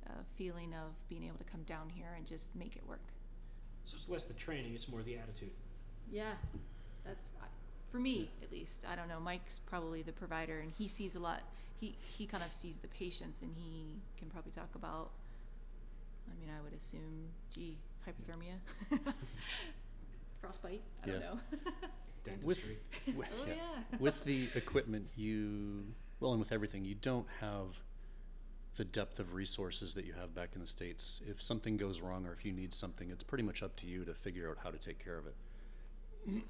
a 0.07 0.23
feeling 0.37 0.73
of 0.73 0.93
being 1.09 1.23
able 1.23 1.37
to 1.37 1.43
come 1.43 1.63
down 1.63 1.89
here 1.89 2.13
and 2.15 2.25
just 2.25 2.55
make 2.55 2.75
it 2.75 2.87
work. 2.87 3.01
So 3.85 3.95
it's 3.95 4.09
less 4.09 4.25
the 4.25 4.33
training; 4.33 4.73
it's 4.75 4.89
more 4.89 5.01
the 5.01 5.17
attitude. 5.17 5.51
Yeah, 6.11 6.33
that's 7.05 7.33
for 7.89 7.99
me 7.99 8.29
at 8.43 8.51
least. 8.51 8.85
I 8.89 8.95
don't 8.95 9.07
know. 9.07 9.19
Mike's 9.19 9.59
probably 9.59 10.01
the 10.01 10.11
provider, 10.11 10.59
and 10.59 10.71
he 10.77 10.87
sees 10.87 11.15
a 11.15 11.19
lot. 11.19 11.41
He 11.79 11.95
he 12.17 12.25
kind 12.25 12.43
of 12.43 12.51
sees 12.51 12.79
the 12.79 12.87
patients, 12.87 13.41
and 13.41 13.51
he 13.55 14.01
can 14.17 14.29
probably 14.29 14.51
talk 14.51 14.69
about. 14.75 15.11
I 16.29 16.39
mean, 16.41 16.49
I 16.49 16.61
would 16.61 16.73
assume, 16.73 17.29
gee, 17.53 17.77
hypothermia, 18.05 18.59
frostbite. 20.47 20.81
I 21.03 21.07
don't 21.07 21.21
Yeah. 21.21 21.29
know. 21.29 21.39
Dentistry. 22.23 22.77
With, 23.15 23.27
oh 23.41 23.45
yeah. 23.47 23.53
yeah. 23.55 23.97
with 23.99 24.23
the 24.23 24.49
equipment, 24.55 25.07
you 25.15 25.93
well, 26.19 26.31
and 26.31 26.39
with 26.39 26.51
everything, 26.51 26.83
you 26.83 26.95
don't 26.95 27.27
have 27.41 27.79
the 28.75 28.83
depth 28.85 29.19
of 29.19 29.33
resources 29.33 29.93
that 29.95 30.05
you 30.05 30.13
have 30.13 30.33
back 30.35 30.49
in 30.53 30.61
the 30.61 30.67
states. 30.67 31.21
If 31.27 31.41
something 31.41 31.77
goes 31.77 32.01
wrong, 32.01 32.25
or 32.25 32.33
if 32.33 32.43
you 32.45 32.51
need 32.51 32.73
something, 32.73 33.09
it's 33.11 33.23
pretty 33.23 33.43
much 33.43 33.61
up 33.63 33.75
to 33.77 33.87
you 33.87 34.03
to 34.05 34.13
figure 34.13 34.49
out 34.49 34.57
how 34.63 34.71
to 34.71 34.77
take 34.77 35.03
care 35.03 35.17
of 35.17 35.25
it. 35.27 35.35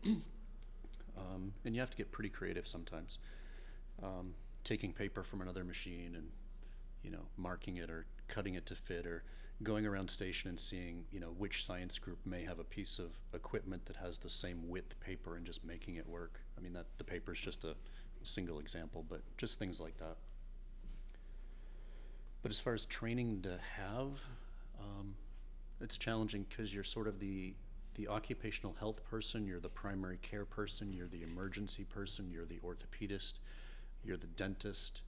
um, 1.17 1.53
and 1.65 1.75
you 1.75 1.81
have 1.81 1.89
to 1.91 1.97
get 1.97 2.11
pretty 2.11 2.29
creative 2.29 2.67
sometimes. 2.67 3.19
Um, 4.01 4.33
taking 4.63 4.93
paper 4.93 5.23
from 5.23 5.41
another 5.41 5.63
machine 5.63 6.13
and 6.15 6.27
you 7.01 7.09
know 7.09 7.25
marking 7.37 7.77
it 7.77 7.89
or 7.89 8.05
cutting 8.27 8.55
it 8.55 8.65
to 8.67 8.75
fit 8.75 9.05
or 9.07 9.23
going 9.63 9.85
around 9.85 10.09
station 10.09 10.49
and 10.49 10.59
seeing 10.59 11.05
you 11.11 11.19
know 11.19 11.33
which 11.37 11.65
science 11.65 11.97
group 11.97 12.19
may 12.25 12.43
have 12.43 12.59
a 12.59 12.63
piece 12.63 12.99
of 12.99 13.17
equipment 13.33 13.85
that 13.85 13.95
has 13.95 14.19
the 14.19 14.29
same 14.29 14.69
width 14.69 14.99
paper 14.99 15.35
and 15.35 15.45
just 15.45 15.63
making 15.65 15.95
it 15.95 16.07
work. 16.07 16.39
I 16.57 16.61
mean 16.61 16.73
that 16.73 16.85
the 16.97 17.03
paper 17.03 17.33
is 17.33 17.39
just 17.39 17.63
a 17.63 17.75
single 18.23 18.59
example 18.59 19.05
but 19.07 19.21
just 19.37 19.57
things 19.57 19.79
like 19.79 19.97
that. 19.97 20.17
But 22.41 22.51
as 22.51 22.59
far 22.59 22.73
as 22.73 22.85
training 22.85 23.41
to 23.43 23.57
have 23.77 24.21
um, 24.79 25.15
it's 25.81 25.97
challenging 25.97 26.45
because 26.47 26.73
you're 26.73 26.83
sort 26.83 27.07
of 27.07 27.19
the 27.19 27.53
the 27.95 28.07
occupational 28.07 28.75
health 28.79 29.03
person 29.09 29.47
you're 29.47 29.59
the 29.59 29.69
primary 29.69 30.17
care 30.17 30.45
person 30.45 30.93
you're 30.93 31.07
the 31.07 31.23
emergency 31.23 31.83
person 31.83 32.29
you're 32.29 32.45
the 32.45 32.59
orthopedist 32.59 33.39
you're 34.03 34.17
the 34.17 34.27
dentist 34.27 35.01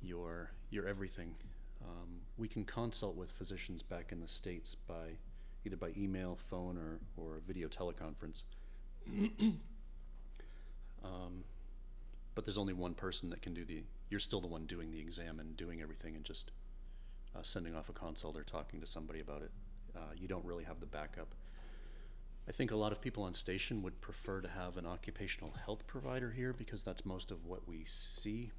you're 0.00 0.52
you're 0.70 0.86
everything 0.86 1.34
um, 1.84 2.20
we 2.36 2.48
can 2.48 2.64
consult 2.64 3.16
with 3.16 3.30
physicians 3.30 3.82
back 3.82 4.12
in 4.12 4.20
the 4.20 4.28
states 4.28 4.74
by 4.74 5.16
either 5.64 5.76
by 5.76 5.92
email 5.96 6.36
phone 6.36 6.76
or, 6.76 7.00
or 7.16 7.40
video 7.46 7.68
teleconference 7.68 8.42
um, 11.04 11.44
but 12.34 12.44
there's 12.44 12.58
only 12.58 12.72
one 12.72 12.94
person 12.94 13.30
that 13.30 13.42
can 13.42 13.54
do 13.54 13.64
the 13.64 13.82
you're 14.10 14.20
still 14.20 14.40
the 14.40 14.46
one 14.46 14.66
doing 14.66 14.90
the 14.90 15.00
exam 15.00 15.40
and 15.40 15.56
doing 15.56 15.80
everything 15.80 16.14
and 16.16 16.24
just 16.24 16.50
uh, 17.34 17.42
sending 17.42 17.74
off 17.74 17.88
a 17.88 17.92
consult 17.92 18.36
or 18.36 18.44
talking 18.44 18.80
to 18.80 18.86
somebody 18.86 19.20
about 19.20 19.42
it 19.42 19.50
uh, 19.96 20.12
you 20.16 20.28
don't 20.28 20.44
really 20.44 20.64
have 20.64 20.80
the 20.80 20.86
backup 20.86 21.34
I 22.48 22.52
think 22.52 22.72
a 22.72 22.76
lot 22.76 22.90
of 22.90 23.00
people 23.00 23.22
on 23.22 23.34
station 23.34 23.82
would 23.82 24.00
prefer 24.00 24.40
to 24.40 24.48
have 24.48 24.76
an 24.76 24.84
occupational 24.84 25.54
health 25.64 25.86
provider 25.86 26.32
here 26.32 26.52
because 26.52 26.82
that's 26.82 27.06
most 27.06 27.30
of 27.30 27.46
what 27.46 27.68
we 27.68 27.84
see. 27.86 28.50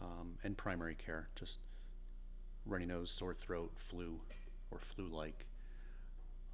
Um, 0.00 0.38
and 0.44 0.56
primary 0.56 0.94
care, 0.94 1.28
just 1.34 1.60
runny 2.66 2.86
nose, 2.86 3.10
sore 3.10 3.34
throat, 3.34 3.72
flu, 3.76 4.20
or 4.70 4.78
flu 4.78 5.06
like. 5.06 5.46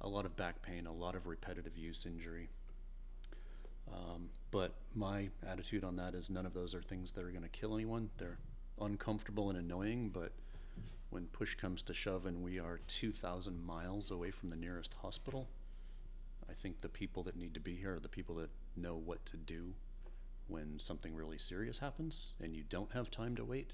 A 0.01 0.07
lot 0.07 0.25
of 0.25 0.35
back 0.35 0.61
pain, 0.61 0.85
a 0.85 0.91
lot 0.91 1.15
of 1.15 1.27
repetitive 1.27 1.77
use 1.77 2.05
injury. 2.05 2.49
Um, 3.91 4.29
but 4.51 4.73
my 4.95 5.29
attitude 5.47 5.83
on 5.83 5.95
that 5.97 6.13
is 6.13 6.29
none 6.29 6.45
of 6.45 6.53
those 6.53 6.73
are 6.73 6.81
things 6.81 7.11
that 7.13 7.23
are 7.23 7.31
going 7.31 7.43
to 7.43 7.49
kill 7.49 7.73
anyone. 7.73 8.09
They're 8.17 8.39
uncomfortable 8.79 9.49
and 9.49 9.57
annoying, 9.57 10.09
but 10.09 10.31
when 11.09 11.27
push 11.27 11.55
comes 11.55 11.83
to 11.83 11.93
shove 11.93 12.25
and 12.25 12.43
we 12.43 12.59
are 12.59 12.79
2,000 12.87 13.63
miles 13.63 14.09
away 14.09 14.31
from 14.31 14.49
the 14.49 14.55
nearest 14.55 14.95
hospital, 15.01 15.47
I 16.49 16.53
think 16.53 16.79
the 16.79 16.89
people 16.89 17.23
that 17.23 17.35
need 17.35 17.53
to 17.53 17.59
be 17.59 17.75
here 17.75 17.95
are 17.95 17.99
the 17.99 18.09
people 18.09 18.35
that 18.35 18.49
know 18.75 18.95
what 18.95 19.25
to 19.27 19.37
do 19.37 19.73
when 20.47 20.79
something 20.79 21.15
really 21.15 21.37
serious 21.37 21.79
happens 21.79 22.33
and 22.41 22.55
you 22.55 22.63
don't 22.67 22.91
have 22.93 23.11
time 23.11 23.35
to 23.35 23.45
wait. 23.45 23.73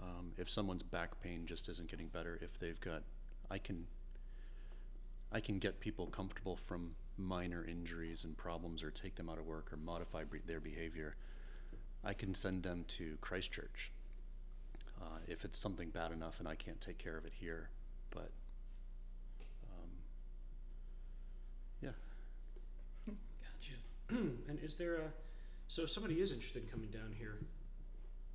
Um, 0.00 0.32
if 0.36 0.48
someone's 0.48 0.82
back 0.82 1.20
pain 1.22 1.44
just 1.46 1.68
isn't 1.68 1.90
getting 1.90 2.08
better, 2.08 2.38
if 2.40 2.58
they've 2.58 2.80
got, 2.80 3.02
I 3.50 3.58
can, 3.58 3.86
I 5.32 5.40
can 5.40 5.58
get 5.58 5.80
people 5.80 6.06
comfortable 6.06 6.56
from 6.56 6.94
minor 7.16 7.64
injuries 7.64 8.24
and 8.24 8.36
problems, 8.36 8.82
or 8.84 8.90
take 8.90 9.16
them 9.16 9.28
out 9.28 9.38
of 9.38 9.46
work, 9.46 9.72
or 9.72 9.76
modify 9.76 10.22
their 10.46 10.60
behavior. 10.60 11.16
I 12.04 12.14
can 12.14 12.34
send 12.34 12.62
them 12.62 12.84
to 12.88 13.18
Christchurch 13.20 13.90
uh, 15.00 15.18
if 15.26 15.44
it's 15.44 15.58
something 15.58 15.90
bad 15.90 16.12
enough 16.12 16.38
and 16.38 16.48
I 16.48 16.54
can't 16.54 16.80
take 16.80 16.98
care 16.98 17.16
of 17.16 17.24
it 17.24 17.32
here. 17.38 17.70
But 18.10 18.30
um, 19.64 19.90
yeah. 21.82 21.90
Gotcha. 23.06 24.22
and 24.48 24.58
is 24.62 24.76
there 24.76 24.96
a 24.96 25.12
so 25.68 25.82
if 25.82 25.90
somebody 25.90 26.20
is 26.20 26.32
interested 26.32 26.62
in 26.62 26.68
coming 26.70 26.88
down 26.88 27.14
here, 27.18 27.36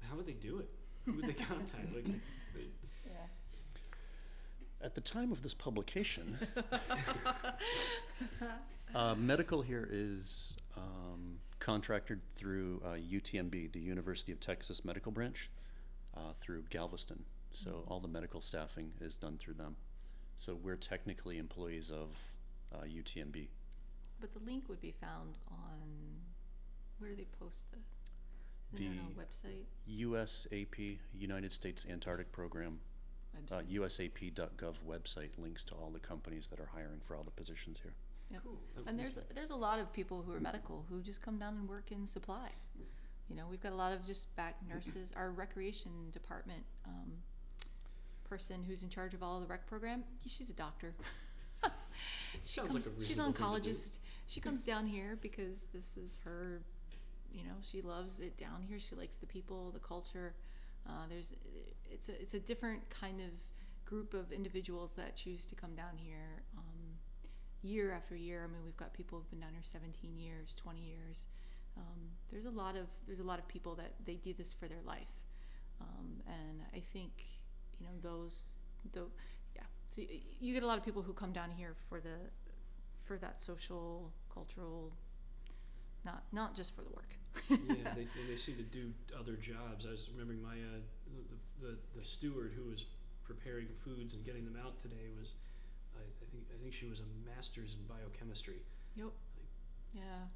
how 0.07 0.15
would 0.15 0.27
they 0.27 0.33
do 0.33 0.59
it? 0.59 0.69
Who 1.05 1.13
would 1.13 1.25
they 1.25 1.33
contact? 1.33 1.93
Like, 1.93 2.05
they, 2.05 2.19
Yeah. 3.05 3.11
At 4.81 4.95
the 4.95 5.01
time 5.01 5.31
of 5.31 5.41
this 5.41 5.53
publication, 5.53 6.37
uh, 8.95 9.15
medical 9.15 9.61
here 9.61 9.87
is 9.89 10.55
um, 10.77 11.39
contracted 11.59 12.21
through 12.35 12.81
uh, 12.85 12.89
UTMB, 12.91 13.71
the 13.73 13.79
University 13.79 14.31
of 14.31 14.39
Texas 14.39 14.85
Medical 14.85 15.11
Branch, 15.11 15.49
uh, 16.15 16.33
through 16.39 16.63
Galveston. 16.69 17.23
So 17.53 17.83
all 17.87 17.99
the 17.99 18.07
medical 18.07 18.41
staffing 18.41 18.91
is 18.99 19.17
done 19.17 19.37
through 19.37 19.55
them. 19.55 19.75
So 20.35 20.55
we're 20.55 20.75
technically 20.75 21.37
employees 21.37 21.91
of 21.91 22.31
uh, 22.73 22.83
UTMB. 22.85 23.47
But 24.19 24.33
the 24.33 24.39
link 24.39 24.69
would 24.69 24.81
be 24.81 24.93
found 24.99 25.37
on 25.51 25.81
where 26.97 27.09
do 27.09 27.15
they 27.15 27.27
post 27.39 27.71
the? 27.71 27.77
Isn't 28.73 28.95
there 28.95 29.05
The- 29.15 29.21
a 29.21 29.25
website? 29.25 29.65
USAP, 29.87 30.99
United 31.13 31.53
States 31.53 31.85
Antarctic 31.89 32.31
Program, 32.31 32.79
uh, 33.35 33.39
Website. 33.39 33.69
USAP.gov 33.71 34.75
website 34.87 35.37
links 35.37 35.63
to 35.65 35.75
all 35.75 35.89
the 35.91 35.99
companies 35.99 36.47
that 36.47 36.59
are 36.59 36.67
hiring 36.67 36.99
for 37.01 37.15
all 37.15 37.23
the 37.23 37.31
positions 37.31 37.79
here. 37.81 37.93
cool. 38.43 38.57
And 38.87 38.97
there's 38.97 39.19
there's 39.35 39.51
a 39.51 39.55
lot 39.55 39.79
of 39.79 39.91
people 39.93 40.21
who 40.23 40.33
are 40.33 40.39
medical 40.39 40.85
who 40.89 41.01
just 41.01 41.21
come 41.21 41.37
down 41.37 41.55
and 41.55 41.67
work 41.69 41.91
in 41.91 42.05
supply. 42.05 42.49
You 43.29 43.35
know, 43.35 43.45
we've 43.49 43.61
got 43.61 43.71
a 43.71 43.75
lot 43.75 43.93
of 43.93 44.05
just 44.05 44.33
back 44.35 44.55
nurses. 44.69 45.13
Our 45.15 45.31
recreation 45.31 45.91
department 46.11 46.63
um, 46.85 47.11
person 48.23 48.63
who's 48.63 48.81
in 48.83 48.89
charge 48.89 49.13
of 49.13 49.21
all 49.23 49.39
the 49.39 49.45
rec 49.47 49.65
program, 49.67 50.03
she's 50.25 50.49
a 50.49 50.53
doctor. 50.53 50.93
she 51.63 51.69
Sounds 52.41 52.71
comes, 52.71 52.73
like 52.73 52.85
a 52.85 52.99
she's 52.99 53.09
reasonable 53.09 53.27
an 53.29 53.33
thing 53.33 53.61
to 53.61 53.61
do. 53.61 53.69
oncologist. 53.71 53.97
She 54.27 54.39
comes 54.41 54.63
down 54.63 54.87
here 54.87 55.17
because 55.21 55.67
this 55.73 55.97
is 55.97 56.19
her. 56.23 56.61
You 57.33 57.43
know, 57.43 57.55
she 57.61 57.81
loves 57.81 58.19
it 58.19 58.37
down 58.37 58.61
here. 58.67 58.79
She 58.79 58.95
likes 58.95 59.17
the 59.17 59.25
people, 59.25 59.71
the 59.71 59.79
culture. 59.79 60.35
Uh, 60.87 61.07
there's 61.09 61.33
it's 61.89 62.09
a 62.09 62.21
it's 62.21 62.33
a 62.33 62.39
different 62.39 62.81
kind 62.89 63.19
of 63.19 63.31
group 63.85 64.13
of 64.13 64.31
individuals 64.31 64.93
that 64.93 65.15
choose 65.15 65.45
to 65.47 65.55
come 65.55 65.75
down 65.75 65.97
here. 65.97 66.43
Um, 66.57 66.83
year 67.63 67.91
after 67.93 68.15
year. 68.15 68.43
I 68.43 68.47
mean, 68.47 68.63
we've 68.63 68.77
got 68.77 68.93
people 68.93 69.17
who've 69.17 69.29
been 69.29 69.39
down 69.39 69.53
here 69.53 69.63
17 69.63 70.17
years, 70.17 70.55
20 70.55 70.79
years. 70.79 71.27
Um, 71.77 72.11
there's 72.31 72.45
a 72.45 72.51
lot 72.51 72.75
of 72.75 72.85
there's 73.07 73.19
a 73.19 73.23
lot 73.23 73.39
of 73.39 73.47
people 73.47 73.73
that 73.75 73.93
they 74.05 74.15
do 74.15 74.33
this 74.33 74.53
for 74.53 74.67
their 74.67 74.81
life, 74.85 75.25
um, 75.81 76.21
and 76.27 76.61
I 76.71 76.79
think 76.79 77.11
you 77.79 77.87
know 77.87 77.93
those 78.01 78.53
though 78.91 79.07
yeah. 79.55 79.63
So 79.89 80.03
you 80.39 80.53
get 80.53 80.61
a 80.61 80.67
lot 80.67 80.77
of 80.77 80.85
people 80.85 81.01
who 81.01 81.13
come 81.13 81.31
down 81.31 81.49
here 81.49 81.73
for 81.89 81.99
the 81.99 82.29
for 83.03 83.17
that 83.17 83.41
social 83.41 84.11
cultural, 84.31 84.93
not 86.05 86.23
not 86.31 86.55
just 86.55 86.75
for 86.75 86.81
the 86.81 86.89
work. 86.89 87.15
yeah, 87.49 87.93
they, 87.95 88.07
they, 88.29 88.35
seem 88.35 88.57
to 88.57 88.63
do 88.63 88.93
other 89.17 89.33
jobs. 89.33 89.85
I 89.87 89.91
was 89.91 90.09
remembering 90.11 90.41
my 90.41 90.53
uh, 90.53 90.81
the, 91.61 91.67
the 91.67 91.77
the 91.97 92.05
steward 92.05 92.53
who 92.55 92.69
was 92.69 92.85
preparing 93.23 93.67
foods 93.83 94.13
and 94.13 94.23
getting 94.25 94.45
them 94.45 94.57
out 94.63 94.77
today 94.79 95.09
was, 95.19 95.33
I, 95.95 96.01
I 96.01 96.25
think 96.31 96.43
I 96.53 96.61
think 96.61 96.73
she 96.73 96.85
was 96.85 97.01
a 97.01 97.09
master's 97.25 97.75
in 97.75 97.87
biochemistry. 97.87 98.61
Yep. 98.95 99.11
Yeah. 99.93 100.29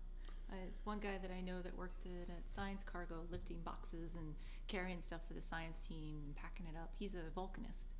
I, 0.50 0.72
one 0.86 1.00
guy 1.00 1.18
that 1.22 1.32
I 1.32 1.42
know 1.42 1.62
that 1.62 1.78
worked 1.78 2.06
at, 2.06 2.30
at 2.30 2.50
Science 2.50 2.84
Cargo, 2.84 3.28
lifting 3.30 3.58
boxes 3.66 4.16
and 4.16 4.34
carrying 4.68 5.02
stuff 5.02 5.22
for 5.28 5.34
the 5.34 5.42
science 5.42 5.86
team 5.86 6.22
and 6.26 6.36
packing 6.36 6.66
it 6.68 6.78
up. 6.78 6.94
He's 6.98 7.16
a 7.16 7.38
volcanist, 7.38 7.96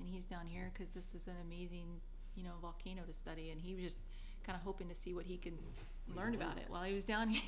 and 0.00 0.08
he's 0.08 0.24
down 0.24 0.46
here 0.46 0.72
because 0.72 0.92
this 0.92 1.14
is 1.14 1.28
an 1.28 1.36
amazing, 1.46 2.00
you 2.34 2.42
know, 2.42 2.54
volcano 2.60 3.02
to 3.06 3.12
study. 3.12 3.50
And 3.50 3.60
he 3.60 3.74
was 3.74 3.84
just 3.84 3.98
kind 4.44 4.56
of 4.56 4.62
hoping 4.62 4.88
to 4.88 4.94
see 4.94 5.14
what 5.14 5.26
he 5.26 5.36
could 5.36 5.58
learn 6.14 6.34
about 6.34 6.56
it 6.58 6.64
while 6.68 6.82
he 6.84 6.92
was 6.94 7.04
down 7.04 7.28
here. 7.30 7.42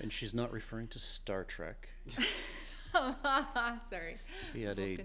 And 0.00 0.12
she's 0.12 0.34
not 0.34 0.52
referring 0.52 0.88
to 0.88 0.98
Star 0.98 1.44
Trek. 1.44 1.88
Sorry. 3.88 4.16
He 4.52 4.62
had 4.62 4.78
a 4.78 4.96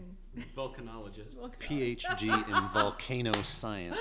Vulcan- 0.55 0.87
Volcanologist. 0.87 1.37
PhD 1.59 2.23
in 2.47 2.67
volcano 2.73 3.31
science. 3.41 3.97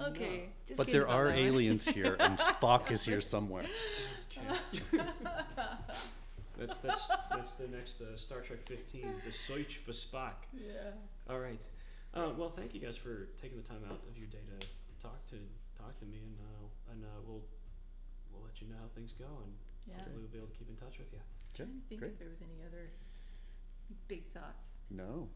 Okay. 0.00 0.48
Just 0.66 0.76
But 0.78 0.86
kidding 0.86 1.00
there 1.00 1.06
about 1.08 1.16
are 1.20 1.24
that 1.28 1.36
one. 1.36 1.44
aliens 1.44 1.86
here, 1.86 2.16
and 2.20 2.38
Spock 2.38 2.90
is 2.90 3.04
here 3.04 3.20
somewhere. 3.20 3.64
That's 6.58 6.76
that's 6.78 7.10
that's 7.30 7.52
the 7.52 7.68
next 7.68 8.00
uh, 8.02 8.16
Star 8.16 8.40
Trek 8.40 8.60
15, 8.66 9.06
the 9.26 9.32
Search 9.32 9.78
for 9.78 9.92
Spock. 9.92 10.34
Yeah. 10.54 10.90
All 11.28 11.40
right. 11.40 11.60
Uh, 12.14 12.30
well, 12.36 12.48
thank 12.50 12.74
you 12.74 12.80
guys 12.80 12.96
for 12.96 13.28
taking 13.40 13.56
the 13.56 13.66
time 13.66 13.80
out 13.88 14.00
of 14.08 14.18
your 14.18 14.26
day 14.28 14.44
to 14.60 14.66
talk 15.02 15.24
to 15.26 15.36
talk 15.80 15.96
to 15.98 16.04
me, 16.04 16.18
and 16.22 16.36
uh, 16.38 16.92
and 16.92 17.04
uh, 17.04 17.06
we'll 17.26 17.42
we'll 18.30 18.44
let 18.44 18.60
you 18.60 18.68
know 18.68 18.76
how 18.80 18.88
things 18.94 19.12
go, 19.18 19.24
and 19.44 19.52
Yeah. 19.88 19.96
hopefully 19.96 20.16
we'll 20.20 20.28
be 20.28 20.38
able 20.38 20.48
to 20.48 20.54
keep 20.58 20.68
in 20.68 20.76
touch 20.76 20.98
with 20.98 21.12
you. 21.12 21.18
Okay, 21.18 21.64
trying 21.64 21.80
to 21.80 21.88
think 21.88 22.00
great. 22.00 22.12
if 22.12 22.18
there 22.18 22.28
was 22.28 22.40
any 22.42 22.60
other 22.66 22.90
big 24.08 24.28
thoughts. 24.32 24.72
No. 24.90 25.28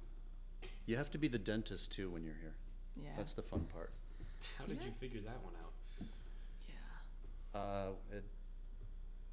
You 0.86 0.96
have 0.96 1.10
to 1.12 1.18
be 1.18 1.28
the 1.28 1.38
dentist 1.38 1.92
too 1.92 2.10
when 2.10 2.24
you're 2.24 2.38
here. 2.40 2.54
Yeah. 2.96 3.10
That's 3.16 3.34
the 3.34 3.42
fun 3.42 3.64
part. 3.72 3.92
How 4.58 4.64
did 4.66 4.78
Yeah. 4.80 4.86
you 4.86 4.92
figure 5.00 5.20
that 5.22 5.42
one 5.42 5.54
out? 5.62 5.72
yeah. 6.68 7.58
Uh, 7.60 7.92
it- 8.12 8.24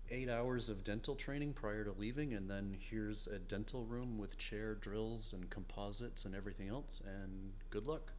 eight 0.09 0.29
hours 0.29 0.69
of 0.69 0.83
dental 0.83 1.15
training 1.15 1.53
prior 1.53 1.83
to 1.83 1.91
leaving, 1.91 2.33
and 2.33 2.49
then 2.49 2.75
here's 2.79 3.27
a 3.27 3.39
dental 3.39 3.83
room 3.83 4.17
with 4.17 4.37
chair 4.37 4.75
drills 4.75 5.33
and 5.33 5.49
composites 5.49 6.25
and 6.25 6.35
everything 6.35 6.69
else, 6.69 7.01
and 7.05 7.53
good 7.69 7.85
luck. 7.85 8.13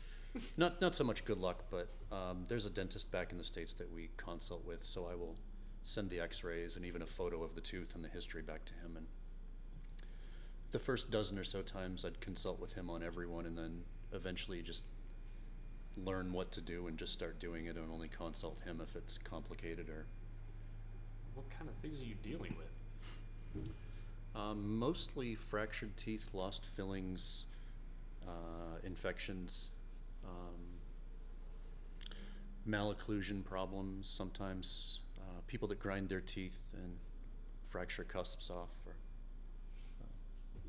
not 0.56 0.80
not 0.80 0.94
so 0.94 1.04
much 1.04 1.24
good 1.24 1.38
luck, 1.38 1.64
but 1.70 1.88
um, 2.12 2.44
there's 2.48 2.66
a 2.66 2.70
dentist 2.70 3.10
back 3.10 3.32
in 3.32 3.38
the 3.38 3.44
states 3.44 3.74
that 3.74 3.92
we 3.92 4.10
consult 4.16 4.64
with, 4.64 4.84
so 4.84 5.06
I 5.10 5.14
will 5.14 5.36
send 5.82 6.10
the 6.10 6.20
X-rays 6.20 6.76
and 6.76 6.84
even 6.84 7.02
a 7.02 7.06
photo 7.06 7.42
of 7.42 7.54
the 7.54 7.60
tooth 7.60 7.94
and 7.94 8.04
the 8.04 8.08
history 8.08 8.42
back 8.42 8.64
to 8.66 8.72
him. 8.74 8.96
And 8.96 9.06
the 10.70 10.78
first 10.78 11.10
dozen 11.10 11.38
or 11.38 11.44
so 11.44 11.62
times, 11.62 12.04
I'd 12.04 12.20
consult 12.20 12.60
with 12.60 12.74
him 12.74 12.90
on 12.90 13.02
everyone, 13.02 13.46
and 13.46 13.56
then 13.56 13.82
eventually 14.12 14.62
just 14.62 14.84
learn 15.96 16.32
what 16.32 16.52
to 16.52 16.60
do 16.60 16.86
and 16.86 16.98
just 16.98 17.12
start 17.12 17.40
doing 17.40 17.66
it, 17.66 17.76
and 17.76 17.90
only 17.90 18.08
consult 18.08 18.60
him 18.64 18.80
if 18.82 18.96
it's 18.96 19.18
complicated 19.18 19.88
or 19.88 20.06
What 21.34 21.50
kind 21.50 21.68
of 21.68 21.74
things 21.76 22.00
are 22.00 22.04
you 22.04 22.14
dealing 22.22 22.54
with? 22.56 23.64
Um, 24.34 24.78
mostly 24.78 25.34
fractured 25.34 25.96
teeth, 25.96 26.30
lost 26.32 26.64
fillings, 26.64 27.46
uh, 28.26 28.78
infections, 28.84 29.70
um, 30.24 30.78
malocclusion 32.68 33.44
problems. 33.44 34.08
Sometimes 34.08 35.00
uh, 35.18 35.40
people 35.46 35.68
that 35.68 35.80
grind 35.80 36.08
their 36.08 36.20
teeth 36.20 36.60
and 36.74 36.96
fracture 37.64 38.04
cusps 38.04 38.50
off. 38.50 38.82
Or, 38.86 38.94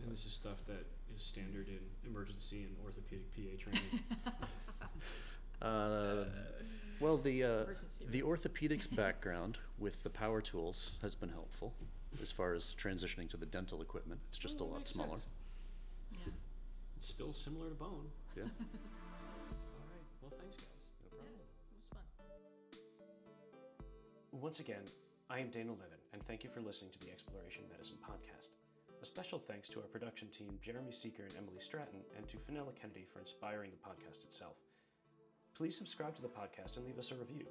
And 0.01 0.11
this 0.11 0.25
is 0.25 0.31
stuff 0.31 0.65
that 0.65 0.85
is 1.15 1.23
standard 1.23 1.67
in 1.67 1.79
emergency 2.09 2.63
and 2.63 2.75
orthopedic 2.83 3.29
PA 3.31 3.61
training. 3.61 3.99
well, 6.99 7.17
the 7.17 7.43
uh, 7.43 7.47
Emergency 7.63 8.05
the 8.09 8.21
orthopedics 8.21 8.93
background 8.95 9.57
with 9.77 10.03
the 10.03 10.09
power 10.09 10.41
tools 10.41 10.91
has 11.01 11.15
been 11.15 11.29
helpful 11.29 11.73
as 12.21 12.31
far 12.31 12.53
as 12.53 12.75
transitioning 12.77 13.29
to 13.29 13.37
the 13.37 13.45
dental 13.45 13.81
equipment. 13.81 14.19
It's 14.29 14.37
just 14.37 14.59
a 14.59 14.63
lot 14.63 14.87
smaller. 14.87 15.17
Yeah. 16.11 16.33
It's 16.97 17.07
still 17.07 17.31
similar 17.33 17.69
to 17.69 17.75
bone. 17.75 18.07
Yeah. 18.35 18.43
All 18.43 18.49
right. 18.49 20.05
Well, 20.21 20.31
thanks, 20.39 20.57
guys. 20.57 20.89
No 21.03 21.17
Yeah. 21.17 21.21
problem. 21.21 21.39
It 21.71 21.77
was 21.77 21.85
fun. 24.31 24.41
Once 24.41 24.59
again, 24.59 24.83
I 25.29 25.39
am 25.39 25.49
Dana 25.49 25.71
Levin, 25.71 26.01
and 26.13 26.23
thank 26.25 26.43
you 26.43 26.49
for 26.49 26.61
listening 26.61 26.91
to 26.91 26.99
the 26.99 27.11
Exploration 27.11 27.63
Medicine 27.71 27.97
podcast. 28.03 28.49
A 29.01 29.05
special 29.05 29.39
thanks 29.39 29.69
to 29.69 29.79
our 29.79 29.87
production 29.87 30.27
team, 30.27 30.59
Jeremy 30.61 30.91
Seeker 30.91 31.23
and 31.23 31.33
Emily 31.37 31.59
Stratton, 31.61 32.01
and 32.17 32.27
to 32.27 32.37
Fenella 32.37 32.71
Kennedy 32.73 33.05
for 33.13 33.19
inspiring 33.19 33.71
the 33.71 33.77
podcast 33.89 34.23
itself. 34.25 34.57
Please 35.59 35.75
subscribe 35.75 36.15
to 36.15 36.21
the 36.21 36.29
podcast 36.29 36.77
and 36.77 36.85
leave 36.85 36.97
us 36.97 37.11
a 37.11 37.15
review. 37.15 37.45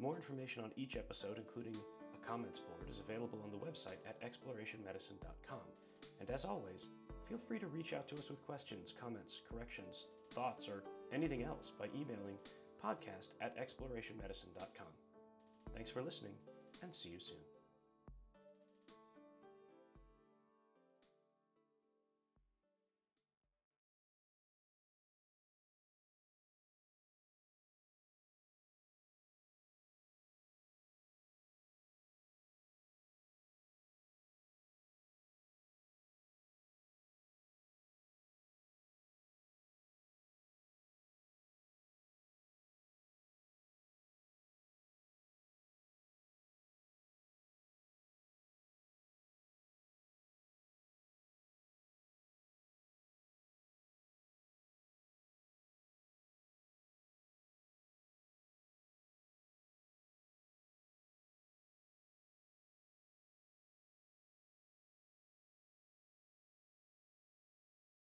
More 0.00 0.16
information 0.16 0.64
on 0.64 0.72
each 0.76 0.96
episode, 0.96 1.38
including 1.38 1.76
a 1.76 2.26
comments 2.26 2.58
board, 2.58 2.90
is 2.90 2.98
available 2.98 3.40
on 3.44 3.52
the 3.52 3.56
website 3.56 4.02
at 4.04 4.20
explorationmedicine.com. 4.20 5.60
And 6.18 6.28
as 6.28 6.44
always, 6.44 6.86
feel 7.28 7.38
free 7.38 7.60
to 7.60 7.68
reach 7.68 7.92
out 7.92 8.08
to 8.08 8.16
us 8.16 8.30
with 8.30 8.44
questions, 8.46 8.92
comments, 9.00 9.42
corrections, 9.48 10.08
thoughts, 10.32 10.68
or 10.68 10.82
anything 11.12 11.44
else 11.44 11.70
by 11.78 11.86
emailing 11.94 12.36
podcast 12.84 13.28
at 13.40 13.56
explorationmedicine.com. 13.56 14.92
Thanks 15.72 15.90
for 15.90 16.02
listening, 16.02 16.34
and 16.82 16.92
see 16.92 17.10
you 17.10 17.20
soon. 17.20 17.55